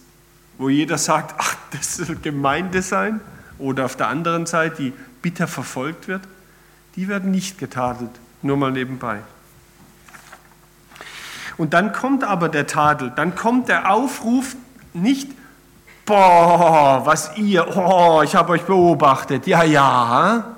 wo 0.56 0.68
jeder 0.68 0.98
sagt, 0.98 1.34
ach, 1.38 1.56
das 1.72 1.96
soll 1.96 2.16
Gemeinde 2.16 2.80
sein? 2.80 3.20
Oder 3.58 3.86
auf 3.86 3.96
der 3.96 4.06
anderen 4.06 4.46
Seite, 4.46 4.76
die 4.82 4.92
bitter 5.20 5.48
verfolgt 5.48 6.06
wird? 6.06 6.22
Die 6.94 7.08
werden 7.08 7.32
nicht 7.32 7.58
getadelt, 7.58 8.12
nur 8.42 8.56
mal 8.56 8.70
nebenbei. 8.70 9.20
Und 11.60 11.74
dann 11.74 11.92
kommt 11.92 12.24
aber 12.24 12.48
der 12.48 12.66
Tadel, 12.66 13.12
dann 13.14 13.34
kommt 13.34 13.68
der 13.68 13.92
Aufruf 13.92 14.56
nicht, 14.94 15.30
boah, 16.06 17.02
was 17.04 17.36
ihr, 17.36 17.76
oh, 17.76 18.22
ich 18.24 18.34
habe 18.34 18.52
euch 18.52 18.62
beobachtet, 18.62 19.46
ja, 19.46 19.62
ja. 19.62 20.56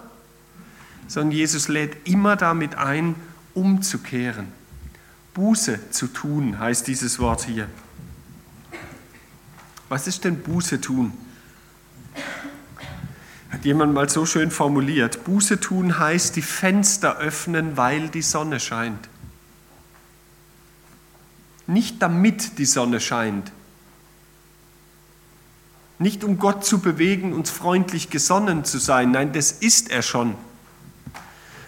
Sondern 1.09 1.33
Jesus 1.33 1.67
lädt 1.67 2.07
immer 2.09 2.37
damit 2.37 2.77
ein, 2.77 3.17
umzukehren. 3.53 4.47
Buße 5.35 5.91
zu 5.91 6.07
tun, 6.07 6.61
heißt 6.61 6.87
dieses 6.87 7.19
Wort 7.19 7.47
hier. 7.47 7.67
Was 9.89 10.07
ist 10.07 10.23
denn 10.23 10.41
Buße 10.41 10.81
tun? 10.81 11.13
Hat 13.51 13.65
jemand 13.65 13.93
mal 13.93 14.09
so 14.09 14.25
schön 14.25 14.53
formuliert. 14.53 15.25
Buße 15.25 15.59
tun 15.59 15.99
heißt 15.99 16.37
die 16.37 16.43
Fenster 16.43 17.19
öffnen, 17.19 17.77
weil 17.77 18.09
die 18.09 18.23
Sonne 18.23 18.61
scheint. 18.61 19.09
Nicht 21.67 22.03
damit 22.03 22.59
die 22.59 22.65
Sonne 22.65 23.01
scheint, 23.01 23.53
nicht 26.03 26.25
um 26.25 26.39
Gott 26.39 26.65
zu 26.65 26.81
bewegen, 26.81 27.33
uns 27.33 27.51
freundlich 27.51 28.11
gesonnen 28.11 28.65
zu 28.65 28.79
sein. 28.79 29.13
Nein, 29.13 29.33
das 29.33 29.53
ist 29.53 29.91
er 29.91 30.03
schon. 30.03 30.35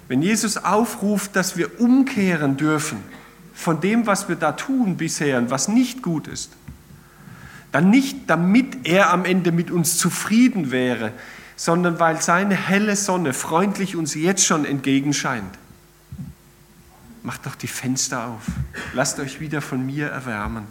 Wenn 0.09 0.23
Jesus 0.23 0.57
aufruft, 0.57 1.37
dass 1.37 1.57
wir 1.57 1.81
umkehren 1.81 2.57
dürfen 2.57 2.99
von 3.55 3.81
dem, 3.81 4.07
was 4.07 4.29
wir 4.29 4.37
da 4.37 4.53
tun 4.53 4.97
bisher 4.97 5.39
und 5.39 5.51
was 5.51 5.69
nicht 5.69 6.03
gut 6.03 6.27
ist, 6.27 6.51
dann 7.73 7.91
nicht 7.91 8.29
damit 8.29 8.87
er 8.87 9.13
am 9.13 9.25
Ende 9.25 9.53
mit 9.53 9.71
uns 9.71 9.97
zufrieden 9.99 10.71
wäre, 10.71 11.13
sondern 11.57 12.01
weil 12.01 12.21
seine 12.21 12.55
helle 12.55 12.97
Sonne 12.97 13.33
freundlich 13.33 13.97
uns 13.97 14.15
jetzt 14.15 14.45
schon 14.45 14.65
entgegenscheint. 14.65 15.59
Macht 17.25 17.47
doch 17.47 17.55
die 17.55 17.67
Fenster 17.67 18.27
auf. 18.27 18.43
Lasst 18.93 19.19
euch 19.19 19.41
wieder 19.41 19.63
von 19.63 19.85
mir 19.85 20.09
erwärmen. 20.09 20.67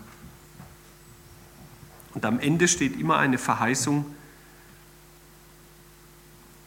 Und 2.14 2.26
am 2.26 2.40
Ende 2.40 2.68
steht 2.68 2.98
immer 3.00 3.18
eine 3.18 3.40
Verheißung, 3.40 4.06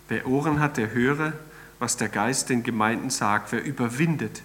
wer 0.09 0.27
Ohren 0.27 0.59
hat, 0.59 0.77
der 0.77 0.91
höre, 0.91 1.33
was 1.79 1.97
der 1.97 2.09
Geist 2.09 2.49
den 2.49 2.65
Gemeinden 2.65 3.11
sagt. 3.11 3.53
Wer 3.53 3.65
überwindet, 3.65 4.43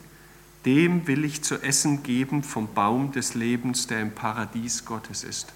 dem 0.66 1.08
will 1.08 1.26
ich 1.26 1.44
zu 1.44 1.56
essen 1.64 2.04
geben 2.04 2.44
vom 2.44 2.72
Baum 2.76 3.12
des 3.12 3.34
Lebens, 3.34 3.88
der 3.88 4.00
im 4.00 4.12
Paradies 4.12 4.86
Gottes 4.86 5.24
ist. 5.24 5.54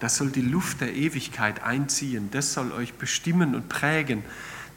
Das 0.00 0.16
soll 0.16 0.30
die 0.30 0.40
Luft 0.40 0.80
der 0.80 0.94
Ewigkeit 0.94 1.62
einziehen, 1.62 2.30
das 2.32 2.54
soll 2.54 2.72
euch 2.72 2.94
bestimmen 2.94 3.54
und 3.54 3.68
prägen, 3.68 4.24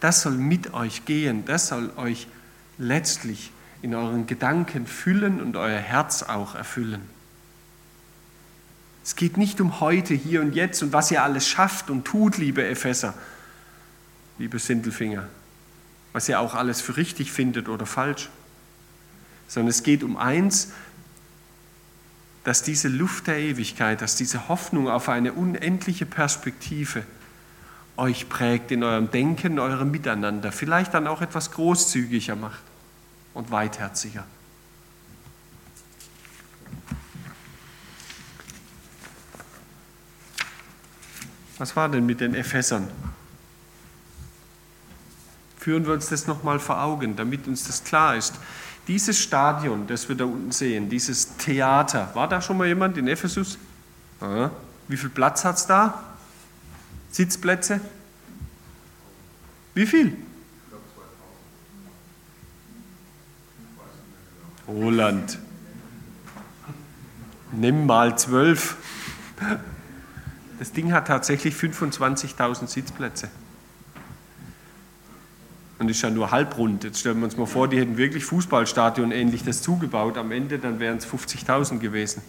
das 0.05 0.21
soll 0.21 0.33
mit 0.33 0.75
euch 0.75 1.05
gehen, 1.05 1.45
das 1.45 1.69
soll 1.69 1.91
euch 1.97 2.27
letztlich 2.77 3.51
in 3.81 3.95
euren 3.95 4.27
Gedanken 4.27 4.85
füllen 4.85 5.41
und 5.41 5.57
euer 5.57 5.79
Herz 5.79 6.21
auch 6.21 6.53
erfüllen. 6.53 7.01
Es 9.03 9.15
geht 9.15 9.35
nicht 9.37 9.59
um 9.61 9.79
heute, 9.79 10.13
hier 10.13 10.41
und 10.41 10.53
jetzt 10.53 10.83
und 10.83 10.93
was 10.93 11.09
ihr 11.09 11.23
alles 11.23 11.47
schafft 11.47 11.89
und 11.89 12.05
tut, 12.05 12.37
liebe 12.37 12.63
Epheser, 12.67 13.15
liebe 14.37 14.59
Sindelfinger, 14.59 15.27
was 16.13 16.29
ihr 16.29 16.39
auch 16.39 16.53
alles 16.53 16.81
für 16.81 16.97
richtig 16.97 17.31
findet 17.31 17.67
oder 17.67 17.87
falsch, 17.87 18.29
sondern 19.47 19.71
es 19.71 19.81
geht 19.81 20.03
um 20.03 20.17
eins, 20.17 20.71
dass 22.43 22.61
diese 22.61 22.89
Luft 22.89 23.25
der 23.25 23.39
Ewigkeit, 23.39 24.03
dass 24.03 24.15
diese 24.15 24.49
Hoffnung 24.49 24.87
auf 24.87 25.09
eine 25.09 25.33
unendliche 25.33 26.05
Perspektive 26.05 27.05
euch 27.97 28.29
prägt 28.29 28.71
in 28.71 28.83
eurem 28.83 29.09
Denken, 29.09 29.53
in 29.53 29.59
eurem 29.59 29.91
Miteinander, 29.91 30.51
vielleicht 30.51 30.93
dann 30.93 31.07
auch 31.07 31.21
etwas 31.21 31.51
großzügiger 31.51 32.35
macht 32.35 32.61
und 33.33 33.51
weitherziger. 33.51 34.25
Was 41.57 41.75
war 41.75 41.87
denn 41.87 42.05
mit 42.05 42.19
den 42.19 42.35
Ephesern? 42.35 42.87
Führen 45.57 45.85
wir 45.85 45.93
uns 45.93 46.09
das 46.09 46.27
nochmal 46.27 46.59
vor 46.59 46.81
Augen, 46.81 47.15
damit 47.15 47.47
uns 47.47 47.65
das 47.65 47.83
klar 47.83 48.17
ist. 48.17 48.35
Dieses 48.87 49.17
Stadion, 49.17 49.87
das 49.87 50.07
wir 50.09 50.15
da 50.15 50.25
unten 50.25 50.51
sehen, 50.51 50.89
dieses 50.89 51.37
Theater, 51.37 52.11
war 52.13 52.27
da 52.27 52.41
schon 52.41 52.57
mal 52.57 52.67
jemand 52.67 52.97
in 52.97 53.07
Ephesus? 53.07 53.57
Wie 54.87 54.97
viel 54.97 55.09
Platz 55.09 55.43
hat 55.45 55.55
es 55.55 55.65
da? 55.65 56.03
Sitzplätze? 57.11 57.79
Wie 59.73 59.85
viel? 59.85 60.15
Roland, 64.67 65.37
nimm 67.51 67.85
mal 67.85 68.17
zwölf. 68.17 68.77
Das 70.57 70.71
Ding 70.71 70.91
hat 70.91 71.07
tatsächlich 71.07 71.53
25.000 71.55 72.67
Sitzplätze. 72.67 73.29
Und 75.77 75.91
ist 75.91 76.01
ja 76.01 76.09
nur 76.09 76.31
halbrund. 76.31 76.85
Jetzt 76.85 77.01
stellen 77.01 77.17
wir 77.19 77.25
uns 77.25 77.35
mal 77.35 77.45
vor, 77.45 77.67
die 77.67 77.77
hätten 77.77 77.97
wirklich 77.97 78.23
Fußballstadion 78.23 79.11
ähnlich 79.11 79.43
das 79.43 79.61
zugebaut. 79.61 80.17
Am 80.17 80.31
Ende 80.31 80.57
dann 80.57 80.79
wären 80.79 80.97
es 80.97 81.05
50.000 81.05 81.79
gewesen. 81.79 82.21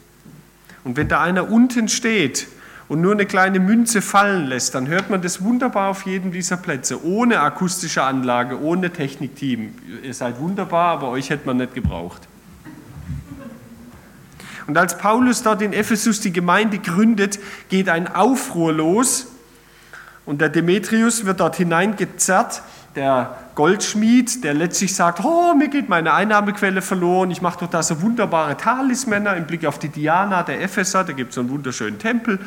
Und 0.83 0.97
wenn 0.97 1.09
da 1.09 1.23
einer 1.23 1.49
unten 1.49 1.89
steht 1.89 2.49
und 2.89 3.01
nur 3.01 3.13
eine 3.13 3.27
kleine 3.27 3.59
Münze 3.59 4.01
fallen 4.01 4.47
lässt, 4.47 4.75
dann 4.75 4.87
hört 4.87 5.11
man 5.11 5.23
das 5.23 5.43
wunderbar 5.43 5.91
auf 5.91 6.07
jedem 6.07 6.31
dieser 6.33 6.57
Plätze, 6.57 7.05
ohne 7.05 7.41
akustische 7.41 8.03
Anlage, 8.03 8.61
ohne 8.61 8.91
Technikteam. 8.91 9.75
Ihr 10.03 10.15
seid 10.15 10.39
wunderbar, 10.39 10.93
aber 10.93 11.09
euch 11.09 11.31
hätte 11.31 11.47
man 11.47 11.57
nicht 11.57 11.75
gebraucht. 11.75 12.29
Und 14.67 14.77
als 14.77 14.99
Paulus 14.99 15.43
dort 15.43 15.63
in 15.63 15.73
Ephesus 15.73 16.21
die 16.21 16.33
Gemeinde 16.33 16.79
gründet, 16.79 17.39
geht 17.69 17.89
ein 17.89 18.13
Aufruhr 18.13 18.73
los. 18.73 19.29
Und 20.25 20.41
der 20.41 20.49
Demetrius 20.49 21.25
wird 21.25 21.39
dort 21.41 21.57
hineingezerrt. 21.57 22.63
Der 22.97 23.37
Goldschmied, 23.55 24.43
der 24.43 24.55
letztlich 24.55 24.95
sagt, 24.95 25.23
oh, 25.23 25.55
mir 25.55 25.69
geht 25.69 25.89
meine 25.89 26.15
Einnahmequelle 26.15 26.83
verloren, 26.83 27.31
ich 27.31 27.43
mache 27.43 27.61
doch 27.61 27.71
da 27.71 27.83
so 27.83 28.01
wunderbare 28.01 28.57
Talismänner 28.57 29.37
im 29.37 29.47
Blick 29.47 29.67
auf 29.67 29.79
die 29.79 29.91
Diana 29.91 30.43
der 30.43 30.63
Epheser, 30.63 31.05
da 31.05 31.13
gibt 31.13 31.31
es 31.31 31.35
so 31.35 31.43
einen 31.43 31.51
wunderschönen 31.51 31.99
Tempel 31.99 32.39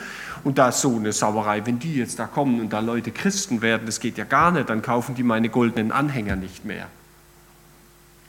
und 0.43 0.57
da 0.57 0.69
ist 0.69 0.81
so 0.81 0.95
eine 0.95 1.11
Sauerei, 1.13 1.65
wenn 1.65 1.79
die 1.79 1.95
jetzt 1.95 2.19
da 2.19 2.27
kommen 2.27 2.59
und 2.59 2.71
da 2.71 2.79
Leute 2.79 3.11
Christen 3.11 3.61
werden, 3.61 3.85
das 3.85 3.99
geht 3.99 4.17
ja 4.17 4.25
gar 4.25 4.51
nicht, 4.51 4.69
dann 4.69 4.81
kaufen 4.81 5.15
die 5.15 5.23
meine 5.23 5.49
goldenen 5.49 5.91
Anhänger 5.91 6.35
nicht 6.35 6.65
mehr. 6.65 6.87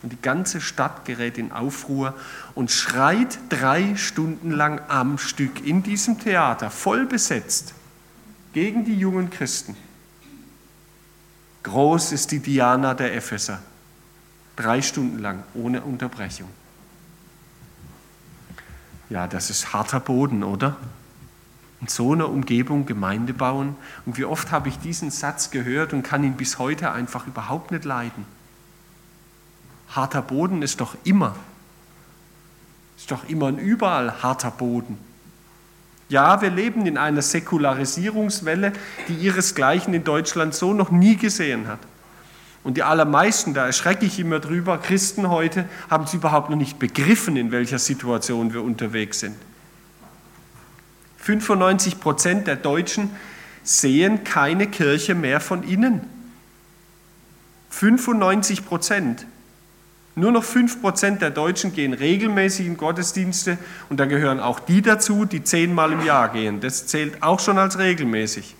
Und 0.03 0.13
die 0.13 0.21
ganze 0.21 0.61
Stadt 0.61 1.05
gerät 1.05 1.37
in 1.37 1.53
Aufruhr 1.53 2.15
und 2.55 2.71
schreit 2.71 3.39
drei 3.51 3.97
Stunden 3.97 4.51
lang 4.51 4.81
am 4.89 5.19
Stück 5.19 5.65
in 5.67 5.83
diesem 5.83 6.19
Theater, 6.19 6.71
voll 6.71 7.07
besetzt, 7.07 7.75
gegen 8.53 8.85
die 8.85 8.97
jungen 8.97 9.31
Christen. 9.31 9.77
Groß 11.63 12.13
ist 12.13 12.33
die 12.33 12.39
Diana 12.41 12.95
der 12.95 13.15
Epheser. 13.15 13.61
Drei 14.57 14.81
Stunden 14.81 15.19
lang, 15.19 15.43
ohne 15.55 15.83
Unterbrechung. 15.83 16.49
Ja, 19.11 19.27
das 19.27 19.51
ist 19.51 19.73
harter 19.73 20.01
Boden, 20.01 20.43
oder? 20.43 20.77
In 21.81 21.89
so 21.89 22.13
einer 22.13 22.29
Umgebung 22.29 22.87
Gemeinde 22.87 23.33
bauen. 23.33 23.77
Und 24.07 24.19
wie 24.19 24.25
oft 24.25 24.53
habe 24.53 24.69
ich 24.69 24.79
diesen 24.79 25.11
Satz 25.11 25.51
gehört 25.51 25.93
und 25.93 26.03
kann 26.03 26.25
ihn 26.25 26.35
bis 26.35 26.59
heute 26.59 26.93
einfach 26.93 27.27
überhaupt 27.27 27.71
nicht 27.71 27.85
leiden. 27.85 28.27
Harter 29.89 30.23
Boden 30.23 30.63
ist 30.63 30.81
doch 30.81 30.97
immer, 31.05 31.35
ist 32.97 33.11
doch 33.11 33.29
immer 33.29 33.47
und 33.47 33.59
überall 33.59 34.23
harter 34.23 34.51
Boden. 34.51 34.99
Ja, 36.09 36.43
wir 36.43 36.51
leben 36.51 36.87
in 36.87 36.99
einer 36.99 37.23
Säkularisierungswelle, 37.23 38.73
die 39.09 39.15
ihresgleichen 39.15 39.95
in 39.95 40.05
Deutschland 40.05 40.55
so 40.55 40.75
noch 40.75 40.91
nie 40.91 41.17
gesehen 41.17 41.69
hat. 41.69 41.79
Und 42.63 42.77
die 42.77 42.83
allermeisten, 42.83 43.55
da 43.55 43.67
erschrecke 43.67 44.05
ich 44.05 44.19
immer 44.19 44.39
drüber, 44.39 44.79
Christen 44.79 45.31
heute, 45.31 45.67
haben 45.89 46.05
es 46.05 46.15
überhaupt 46.15 46.51
noch 46.51 46.57
nicht 46.57 46.79
begriffen, 46.79 47.37
in 47.37 47.53
welcher 47.53 47.79
Situation 47.79 48.53
wir 48.53 48.63
unterwegs 48.63 49.21
sind. 49.21 49.37
95 51.21 52.01
Prozent 52.01 52.47
der 52.47 52.57
Deutschen 52.57 53.11
sehen 53.63 54.25
keine 54.25 54.67
Kirche 54.67 55.15
mehr 55.15 55.41
von 55.41 55.63
innen. 55.63 56.03
95 57.71 58.67
Prozent. 58.67 59.27
Nur 60.17 60.33
noch 60.33 60.45
5% 60.45 61.19
der 61.19 61.31
Deutschen 61.31 61.73
gehen 61.73 61.95
regelmäßig 61.95 62.67
in 62.67 62.77
Gottesdienste 62.77 63.59
und 63.89 64.01
da 64.01 64.07
gehören 64.07 64.41
auch 64.41 64.61
die 64.61 64.83
dazu, 64.83 65.25
die 65.25 65.45
zehnmal 65.45 65.93
im 65.93 66.05
Jahr 66.05 66.31
gehen. 66.31 66.61
Das 66.61 66.87
zählt 66.87 67.23
auch 67.23 67.39
schon 67.39 67.59
als 67.59 67.79
regelmäßig. 67.79 68.57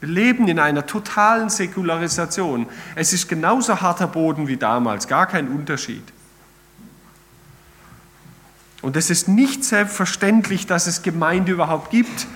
Wir 0.00 0.08
leben 0.08 0.48
in 0.48 0.58
einer 0.58 0.86
totalen 0.86 1.48
Säkularisation. 1.48 2.66
Es 2.94 3.12
ist 3.12 3.28
genauso 3.28 3.80
harter 3.80 4.06
Boden 4.06 4.48
wie 4.48 4.56
damals, 4.56 5.06
gar 5.06 5.26
kein 5.26 5.48
Unterschied. 5.48 6.04
Und 8.86 8.96
es 8.96 9.10
ist 9.10 9.26
nicht 9.26 9.64
selbstverständlich, 9.64 10.68
dass 10.68 10.86
es 10.86 11.02
Gemeinde 11.02 11.50
überhaupt 11.50 11.90
gibt 11.90 12.28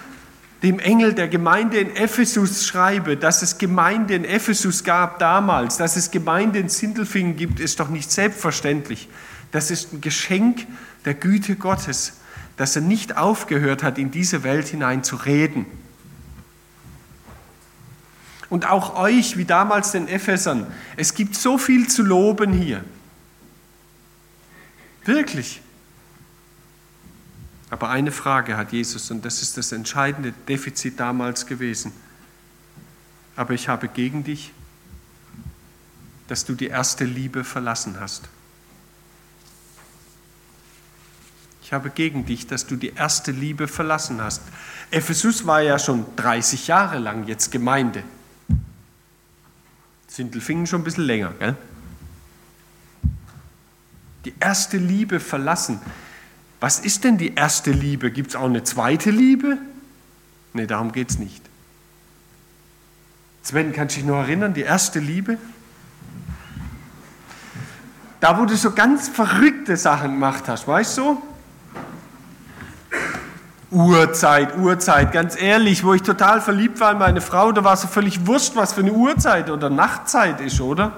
dem 0.65 0.81
Engel 0.81 1.15
der 1.15 1.29
Gemeinde 1.29 1.79
in 1.79 1.95
Ephesus 1.95 2.67
schreibe, 2.67 3.17
dass 3.17 3.43
es 3.43 3.59
Gemeinde 3.59 4.17
in 4.17 4.25
Ephesus 4.25 4.83
gab 4.83 5.21
damals, 5.21 5.77
dass 5.77 5.95
es 5.95 6.11
Gemeinde 6.11 6.59
in 6.59 6.69
Sindelfingen 6.69 7.37
gibt, 7.37 7.61
ist 7.61 7.79
doch 7.79 7.89
nicht 7.89 8.11
selbstverständlich. 8.11 9.09
Das 9.53 9.71
ist 9.71 9.93
ein 9.93 10.01
Geschenk 10.01 10.67
der 11.05 11.15
Güte 11.15 11.55
Gottes, 11.55 12.15
dass 12.57 12.75
er 12.75 12.83
nicht 12.83 13.17
aufgehört 13.17 13.85
hat, 13.85 13.97
in 13.97 14.11
diese 14.11 14.43
Welt 14.43 14.67
hinein 14.67 15.05
zu 15.05 15.15
reden. 15.15 15.67
Und 18.49 18.69
auch 18.69 18.97
euch, 18.97 19.37
wie 19.37 19.45
damals 19.45 19.93
den 19.93 20.09
Ephesern, 20.09 20.67
es 20.97 21.15
gibt 21.15 21.37
so 21.37 21.59
viel 21.59 21.87
zu 21.87 22.03
loben 22.03 22.53
hier. 22.53 22.83
Wirklich. 25.05 25.63
Aber 27.71 27.89
eine 27.89 28.11
Frage 28.11 28.57
hat 28.57 28.73
Jesus, 28.73 29.11
und 29.11 29.25
das 29.25 29.43
ist 29.43 29.57
das 29.57 29.71
entscheidende 29.71 30.33
Defizit 30.49 30.99
damals 30.99 31.47
gewesen. 31.47 31.93
Aber 33.37 33.55
ich 33.55 33.69
habe 33.69 33.89
gegen 33.89 34.25
dich, 34.25 34.53
dass 36.27 36.45
du 36.45 36.55
die 36.55 36.67
erste 36.67 37.05
Liebe 37.05 37.45
verlassen 37.45 37.99
hast. 38.01 38.29
Ich 41.63 41.73
habe 41.73 41.91
gegen 41.91 42.27
dich, 42.27 42.49
dass 42.49 42.67
du 42.67 42.75
die 42.75 42.95
erste 42.95 43.31
Liebe 43.31 43.69
verlassen 43.69 44.21
hast. 44.21 44.43
Ephesus 44.91 45.47
war 45.47 45.63
ja 45.63 45.79
schon 45.79 46.05
30 46.17 46.67
Jahre 46.67 46.99
lang 46.99 47.29
jetzt 47.29 47.53
Gemeinde. 47.53 48.03
Sindelfingen 50.09 50.67
schon 50.67 50.81
ein 50.81 50.85
bisschen 50.85 51.05
länger, 51.05 51.33
gell? 51.39 51.57
Die 54.25 54.35
erste 54.41 54.79
Liebe 54.79 55.21
verlassen. 55.21 55.81
Was 56.61 56.79
ist 56.79 57.05
denn 57.05 57.17
die 57.17 57.35
erste 57.35 57.73
Liebe? 57.73 58.11
Gibt 58.11 58.31
es 58.31 58.37
auch 58.37 58.45
eine 58.45 58.63
zweite 58.63 59.11
Liebe? 59.11 59.57
Nee, 60.53 60.67
darum 60.67 60.93
geht 60.93 61.11
es 61.11 61.19
nicht. 61.19 61.43
Sven, 63.43 63.73
kannst 63.73 63.97
du 63.97 64.01
dich 64.01 64.09
noch 64.09 64.19
erinnern, 64.19 64.53
die 64.53 64.63
erste 64.63 64.99
Liebe? 64.99 65.39
Da, 68.21 68.39
wo 68.39 68.45
du 68.45 68.55
so 68.55 68.73
ganz 68.73 69.09
verrückte 69.09 69.79
Sachen 69.79 70.13
gemacht 70.13 70.45
hast, 70.47 70.69
weißt 70.69 70.99
du? 70.99 71.23
Uhrzeit, 73.71 74.59
Uhrzeit, 74.59 75.13
ganz 75.13 75.41
ehrlich, 75.41 75.85
wo 75.85 75.95
ich 75.95 76.03
total 76.03 76.41
verliebt 76.41 76.81
war 76.81 76.93
in 76.93 76.99
meine 76.99 77.21
Frau, 77.21 77.53
da 77.53 77.65
war 77.65 77.75
es 77.75 77.83
so 77.83 77.89
völlig 77.89 78.27
wurscht, 78.27 78.57
was 78.57 78.73
für 78.73 78.81
eine 78.81 78.93
Uhrzeit 78.93 79.49
oder 79.49 79.71
Nachtzeit 79.71 80.41
ist, 80.41 80.61
oder? 80.61 80.93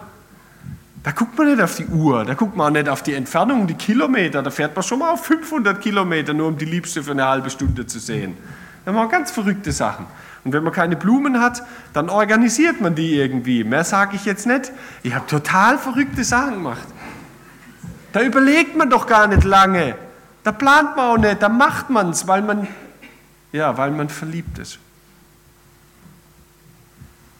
Da 1.02 1.10
guckt 1.10 1.36
man 1.36 1.48
nicht 1.48 1.60
auf 1.60 1.74
die 1.74 1.86
Uhr, 1.86 2.24
da 2.24 2.34
guckt 2.34 2.56
man 2.56 2.68
auch 2.68 2.72
nicht 2.78 2.88
auf 2.88 3.02
die 3.02 3.14
Entfernung, 3.14 3.66
die 3.66 3.74
Kilometer. 3.74 4.40
Da 4.42 4.50
fährt 4.50 4.76
man 4.76 4.84
schon 4.84 5.00
mal 5.00 5.10
auf 5.10 5.24
500 5.24 5.80
Kilometer, 5.80 6.32
nur 6.32 6.48
um 6.48 6.56
die 6.56 6.64
Liebste 6.64 7.02
für 7.02 7.10
eine 7.10 7.26
halbe 7.26 7.50
Stunde 7.50 7.86
zu 7.86 7.98
sehen. 7.98 8.36
Da 8.84 8.92
machen 8.92 9.10
ganz 9.10 9.30
verrückte 9.30 9.72
Sachen. 9.72 10.06
Und 10.44 10.52
wenn 10.52 10.62
man 10.62 10.72
keine 10.72 10.96
Blumen 10.96 11.40
hat, 11.40 11.62
dann 11.92 12.08
organisiert 12.08 12.80
man 12.80 12.94
die 12.94 13.14
irgendwie. 13.14 13.64
Mehr 13.64 13.84
sage 13.84 14.16
ich 14.16 14.24
jetzt 14.24 14.46
nicht. 14.46 14.72
Ich 15.02 15.14
habe 15.14 15.26
total 15.26 15.78
verrückte 15.78 16.24
Sachen 16.24 16.54
gemacht. 16.54 16.86
Da 18.12 18.22
überlegt 18.22 18.76
man 18.76 18.90
doch 18.90 19.06
gar 19.06 19.26
nicht 19.26 19.44
lange. 19.44 19.96
Da 20.44 20.52
plant 20.52 20.96
man 20.96 21.06
auch 21.06 21.18
nicht, 21.18 21.40
da 21.40 21.48
macht 21.48 21.90
man 21.90 22.10
es, 22.10 22.26
weil 22.26 22.42
man, 22.42 22.66
ja, 23.52 23.76
weil 23.76 23.92
man 23.92 24.08
verliebt 24.08 24.58
ist. 24.58 24.78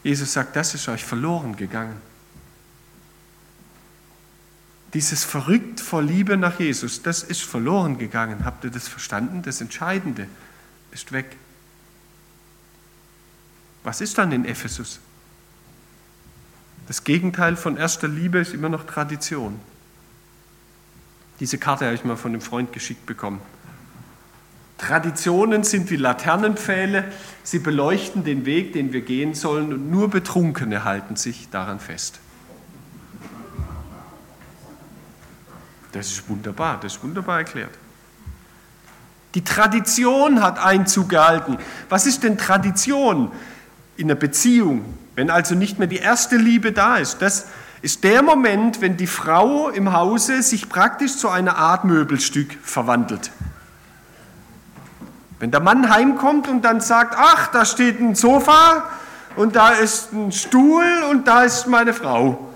Jesus 0.05 0.33
sagt, 0.33 0.55
das 0.57 0.75
ist 0.75 0.89
euch 0.89 1.05
verloren 1.05 1.57
gegangen. 1.57 2.12
Dieses 4.95 5.25
verrückt 5.25 5.81
vor 5.81 6.03
Liebe 6.03 6.37
nach 6.37 6.61
Jesus, 6.61 7.03
das 7.03 7.23
ist 7.23 7.43
verloren 7.43 7.97
gegangen. 7.99 8.45
Habt 8.45 8.65
ihr 8.65 8.71
das 8.71 8.89
verstanden? 8.89 9.43
Das 9.43 9.61
Entscheidende 9.61 10.27
ist 10.91 11.13
weg. 11.13 11.37
Was 13.85 14.01
ist 14.01 14.19
dann 14.19 14.33
in 14.33 14.45
Ephesus? 14.45 15.01
Das 16.89 17.05
Gegenteil 17.05 17.57
von 17.57 17.77
erster 17.77 18.09
Liebe 18.09 18.39
ist 18.39 18.53
immer 18.53 18.69
noch 18.69 18.85
Tradition. 18.85 19.59
Diese 21.41 21.59
Karte 21.59 21.87
habe 21.87 21.95
ich 21.95 22.05
mal 22.05 22.17
von 22.17 22.33
einem 22.33 22.41
Freund 22.41 22.73
geschickt 22.73 23.07
bekommen. 23.07 23.41
Traditionen 24.79 25.65
sind 25.65 25.91
wie 25.91 25.97
Laternenpfähle, 25.97 27.11
sie 27.45 27.61
beleuchten 27.61 28.25
den 28.25 28.47
Weg, 28.47 28.73
den 28.73 28.93
wir 28.93 29.01
gehen 29.01 29.35
sollen 29.35 29.73
und 29.73 29.91
nur 29.91 30.11
Betrunkene 30.11 30.85
halten 30.85 31.17
sich 31.17 31.49
daran 31.51 31.79
fest. 31.81 32.19
Das 35.93 36.07
ist 36.07 36.29
wunderbar, 36.29 36.79
das 36.81 36.95
ist 36.95 37.03
wunderbar 37.03 37.39
erklärt. 37.39 37.73
Die 39.35 39.45
Tradition 39.45 40.43
hat 40.43 40.59
Einzug 40.59 41.11
gehalten. 41.11 41.59
Was 41.89 42.07
ist 42.07 42.23
denn 42.23 42.37
Tradition 42.37 43.31
in 43.97 44.11
einer 44.11 44.19
Beziehung, 44.19 44.85
wenn 45.15 45.31
also 45.31 45.55
nicht 45.55 45.79
mehr 45.79 45.89
die 45.89 45.99
erste 45.99 46.37
Liebe 46.37 46.73
da 46.73 46.97
ist? 46.97 47.23
Das 47.23 47.47
ist 47.81 48.05
der 48.05 48.23
Moment, 48.23 48.81
wenn 48.81 48.97
die 48.97 49.07
Frau 49.07 49.69
im 49.69 49.93
Hause 49.93 50.43
sich 50.43 50.69
praktisch 50.69 51.17
zu 51.17 51.29
einer 51.29 51.57
Art 51.57 51.85
Möbelstück 51.85 52.57
verwandelt. 52.63 53.31
Wenn 55.39 55.51
der 55.51 55.61
Mann 55.61 55.91
heimkommt 55.91 56.47
und 56.47 56.63
dann 56.63 56.81
sagt, 56.81 57.17
ach, 57.19 57.49
da 57.49 57.65
steht 57.65 58.01
ein 58.01 58.15
Sofa 58.15 58.85
und 59.35 59.57
da 59.57 59.71
ist 59.71 60.13
ein 60.13 60.31
Stuhl 60.31 60.85
und 61.11 61.27
da 61.27 61.43
ist 61.43 61.67
meine 61.67 61.93
Frau. 61.93 62.52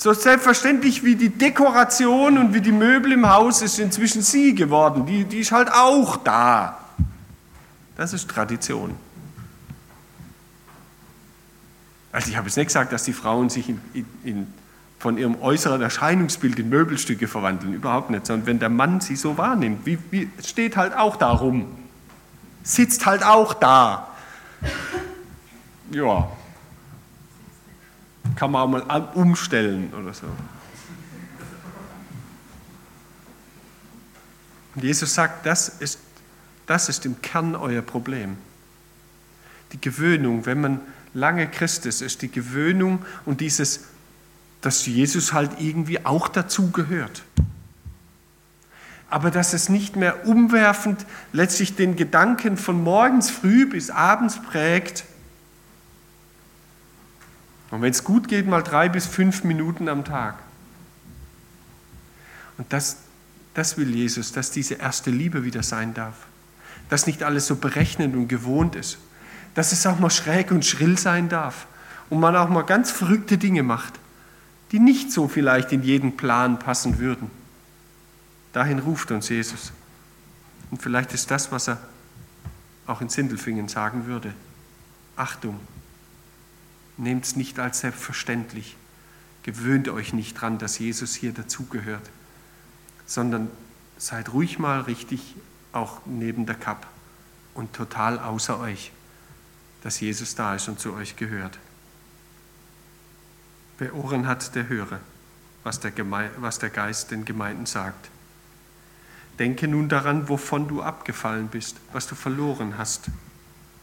So 0.00 0.14
selbstverständlich 0.14 1.04
wie 1.04 1.14
die 1.14 1.28
Dekoration 1.28 2.38
und 2.38 2.54
wie 2.54 2.62
die 2.62 2.72
Möbel 2.72 3.12
im 3.12 3.28
Haus 3.28 3.60
ist 3.60 3.78
inzwischen 3.78 4.22
sie 4.22 4.54
geworden. 4.54 5.04
Die, 5.04 5.24
die 5.24 5.40
ist 5.40 5.52
halt 5.52 5.70
auch 5.70 6.16
da. 6.16 6.78
Das 7.98 8.14
ist 8.14 8.26
Tradition. 8.30 8.96
Also 12.12 12.30
ich 12.30 12.38
habe 12.38 12.46
jetzt 12.46 12.56
nicht 12.56 12.68
gesagt, 12.68 12.94
dass 12.94 13.02
die 13.02 13.12
Frauen 13.12 13.50
sich 13.50 13.68
in, 13.68 13.78
in, 13.92 14.06
in, 14.24 14.46
von 14.98 15.18
ihrem 15.18 15.38
äußeren 15.42 15.82
Erscheinungsbild 15.82 16.58
in 16.58 16.70
Möbelstücke 16.70 17.28
verwandeln, 17.28 17.74
überhaupt 17.74 18.08
nicht, 18.08 18.24
sondern 18.24 18.46
wenn 18.46 18.58
der 18.58 18.70
Mann 18.70 19.02
sie 19.02 19.16
so 19.16 19.36
wahrnimmt, 19.36 19.84
wie, 19.84 19.98
wie, 20.10 20.30
steht 20.42 20.78
halt 20.78 20.96
auch 20.96 21.16
da 21.16 21.30
rum, 21.30 21.66
sitzt 22.62 23.04
halt 23.04 23.22
auch 23.22 23.52
da. 23.52 24.08
Ja, 25.90 26.30
kann 28.36 28.50
man 28.50 28.62
auch 28.62 28.86
mal 28.86 29.08
umstellen 29.14 29.92
oder 29.94 30.12
so. 30.14 30.26
Und 34.74 34.84
Jesus 34.84 35.14
sagt, 35.14 35.46
das 35.46 35.68
ist, 35.68 35.98
das 36.66 36.88
ist 36.88 37.04
im 37.04 37.20
Kern 37.20 37.54
euer 37.56 37.82
Problem. 37.82 38.36
Die 39.72 39.80
Gewöhnung, 39.80 40.46
wenn 40.46 40.60
man 40.60 40.80
lange 41.14 41.48
Christ 41.48 41.86
ist, 41.86 42.02
ist 42.02 42.22
die 42.22 42.30
Gewöhnung 42.30 43.04
und 43.24 43.40
dieses, 43.40 43.84
dass 44.60 44.86
Jesus 44.86 45.32
halt 45.32 45.52
irgendwie 45.58 46.04
auch 46.04 46.28
dazu 46.28 46.70
gehört. 46.70 47.22
Aber 49.08 49.32
dass 49.32 49.54
es 49.54 49.68
nicht 49.68 49.96
mehr 49.96 50.26
umwerfend 50.26 51.04
letztlich 51.32 51.74
den 51.74 51.96
Gedanken 51.96 52.56
von 52.56 52.80
morgens 52.80 53.28
früh 53.28 53.66
bis 53.66 53.90
abends 53.90 54.40
prägt, 54.40 55.04
und 57.70 57.82
wenn 57.82 57.90
es 57.90 58.04
gut 58.04 58.28
geht, 58.28 58.46
mal 58.46 58.62
drei 58.62 58.88
bis 58.88 59.06
fünf 59.06 59.44
Minuten 59.44 59.88
am 59.88 60.04
Tag. 60.04 60.38
Und 62.58 62.72
das, 62.72 62.98
das 63.54 63.78
will 63.78 63.94
Jesus, 63.94 64.32
dass 64.32 64.50
diese 64.50 64.74
erste 64.74 65.10
Liebe 65.10 65.44
wieder 65.44 65.62
sein 65.62 65.94
darf. 65.94 66.14
Dass 66.88 67.06
nicht 67.06 67.22
alles 67.22 67.46
so 67.46 67.56
berechnend 67.56 68.16
und 68.16 68.28
gewohnt 68.28 68.74
ist. 68.74 68.98
Dass 69.54 69.72
es 69.72 69.86
auch 69.86 69.98
mal 69.98 70.10
schräg 70.10 70.50
und 70.50 70.66
schrill 70.66 70.98
sein 70.98 71.28
darf. 71.28 71.66
Und 72.10 72.18
man 72.18 72.34
auch 72.36 72.48
mal 72.48 72.62
ganz 72.62 72.90
verrückte 72.90 73.38
Dinge 73.38 73.62
macht, 73.62 73.94
die 74.72 74.80
nicht 74.80 75.12
so 75.12 75.28
vielleicht 75.28 75.72
in 75.72 75.82
jeden 75.84 76.16
Plan 76.16 76.58
passen 76.58 76.98
würden. 76.98 77.30
Dahin 78.52 78.80
ruft 78.80 79.12
uns 79.12 79.28
Jesus. 79.28 79.72
Und 80.72 80.82
vielleicht 80.82 81.12
ist 81.14 81.30
das, 81.30 81.52
was 81.52 81.68
er 81.68 81.78
auch 82.86 83.00
in 83.00 83.08
Sindelfingen 83.08 83.68
sagen 83.68 84.06
würde. 84.06 84.34
Achtung, 85.16 85.60
Nehmt 87.00 87.24
es 87.24 87.34
nicht 87.34 87.58
als 87.58 87.80
selbstverständlich. 87.80 88.76
Gewöhnt 89.42 89.88
euch 89.88 90.12
nicht 90.12 90.38
dran, 90.38 90.58
dass 90.58 90.78
Jesus 90.78 91.14
hier 91.14 91.32
dazugehört, 91.32 92.10
sondern 93.06 93.50
seid 93.96 94.34
ruhig 94.34 94.58
mal 94.58 94.82
richtig 94.82 95.34
auch 95.72 96.02
neben 96.04 96.44
der 96.44 96.56
Kapp 96.56 96.86
und 97.54 97.72
total 97.72 98.18
außer 98.18 98.60
euch, 98.60 98.92
dass 99.82 100.00
Jesus 100.00 100.34
da 100.34 100.54
ist 100.54 100.68
und 100.68 100.78
zu 100.78 100.92
euch 100.92 101.16
gehört. 101.16 101.58
Wer 103.78 103.94
Ohren 103.94 104.26
hat, 104.26 104.54
der 104.54 104.68
höre, 104.68 105.00
was 105.64 105.80
der, 105.80 105.92
Geme 105.92 106.30
was 106.36 106.58
der 106.58 106.68
Geist 106.68 107.12
den 107.12 107.24
Gemeinden 107.24 107.64
sagt. 107.64 108.10
Denke 109.38 109.68
nun 109.68 109.88
daran, 109.88 110.28
wovon 110.28 110.68
du 110.68 110.82
abgefallen 110.82 111.48
bist, 111.48 111.76
was 111.94 112.06
du 112.06 112.14
verloren 112.14 112.76
hast, 112.76 113.06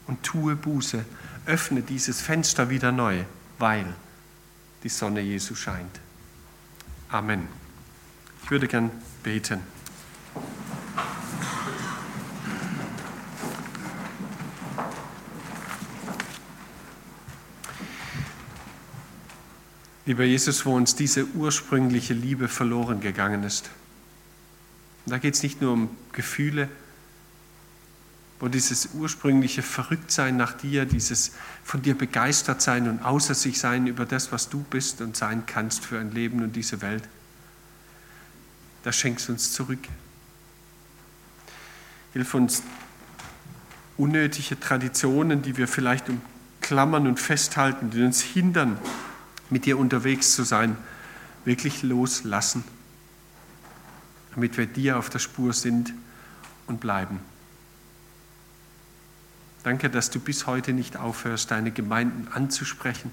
und 0.08 0.24
tue 0.24 0.56
Buße 0.56 1.06
öffne 1.46 1.82
dieses 1.82 2.22
Fenster 2.22 2.70
wieder 2.70 2.92
neu, 2.92 3.24
weil 3.60 3.94
die 4.84 4.90
Sonne 4.90 5.22
Jesu 5.22 5.56
scheint. 5.56 6.00
Amen. 7.10 7.48
Ich 8.44 8.52
würde 8.52 8.68
gern 8.68 8.92
beten. 9.24 9.62
Lieber 20.06 20.24
Jesus, 20.24 20.66
wo 20.66 20.74
uns 20.74 20.96
diese 20.96 21.26
ursprüngliche 21.26 22.14
Liebe 22.14 22.48
verloren 22.48 23.02
gegangen 23.02 23.44
ist. 23.44 23.70
Da 25.06 25.18
geht 25.18 25.34
es 25.34 25.44
nicht 25.44 25.62
nur 25.62 25.74
um 25.74 25.90
Gefühle, 26.14 26.70
wo 28.40 28.48
dieses 28.48 28.90
ursprüngliche 28.94 29.64
Verrücktsein 29.64 30.38
nach 30.38 30.54
dir, 30.54 30.86
dieses 30.86 31.32
von 31.64 31.82
dir 31.82 31.98
begeistert 31.98 32.62
sein 32.62 32.88
und 32.88 33.04
außer 33.04 33.34
sich 33.34 33.60
sein 33.60 33.88
über 33.88 34.06
das, 34.06 34.32
was 34.32 34.50
du 34.50 34.60
bist 34.70 35.02
und 35.02 35.18
sein 35.18 35.46
kannst 35.48 35.86
für 35.86 36.00
ein 36.00 36.12
Leben 36.12 36.44
und 36.44 36.56
diese 36.56 36.82
Welt, 36.82 37.04
das 38.84 38.96
schenkst 38.96 39.28
du 39.28 39.34
uns 39.34 39.54
zurück. 39.54 39.80
Hilf 42.14 42.34
uns, 42.36 42.62
unnötige 43.98 44.60
Traditionen, 44.60 45.42
die 45.42 45.58
wir 45.58 45.68
vielleicht 45.68 46.06
umklammern 46.10 47.08
und 47.08 47.20
festhalten, 47.20 47.90
die 47.90 48.04
uns 48.04 48.22
hindern, 48.22 48.78
mit 49.50 49.66
dir 49.66 49.80
unterwegs 49.80 50.36
zu 50.36 50.44
sein, 50.44 50.78
wirklich 51.44 51.82
loslassen, 51.82 52.64
damit 54.36 54.58
wir 54.58 54.68
dir 54.68 55.00
auf 55.00 55.10
der 55.10 55.20
Spur 55.20 55.54
sind 55.54 55.94
und 56.68 56.80
bleiben. 56.80 57.20
Danke, 59.68 59.90
dass 59.90 60.10
du 60.10 60.22
bis 60.22 60.48
heute 60.48 60.72
nicht 60.72 60.96
aufhörst, 60.96 61.52
deine 61.52 61.72
Gemeinden 61.72 62.30
anzusprechen, 62.32 63.12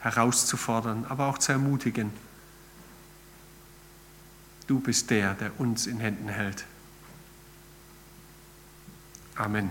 herauszufordern, 0.00 1.04
aber 1.06 1.26
auch 1.26 1.36
zu 1.36 1.52
ermutigen. 1.52 2.10
Du 4.66 4.80
bist 4.80 5.10
der, 5.10 5.34
der 5.34 5.60
uns 5.60 5.86
in 5.86 6.00
Händen 6.00 6.30
hält. 6.30 6.64
Amen. 9.34 9.68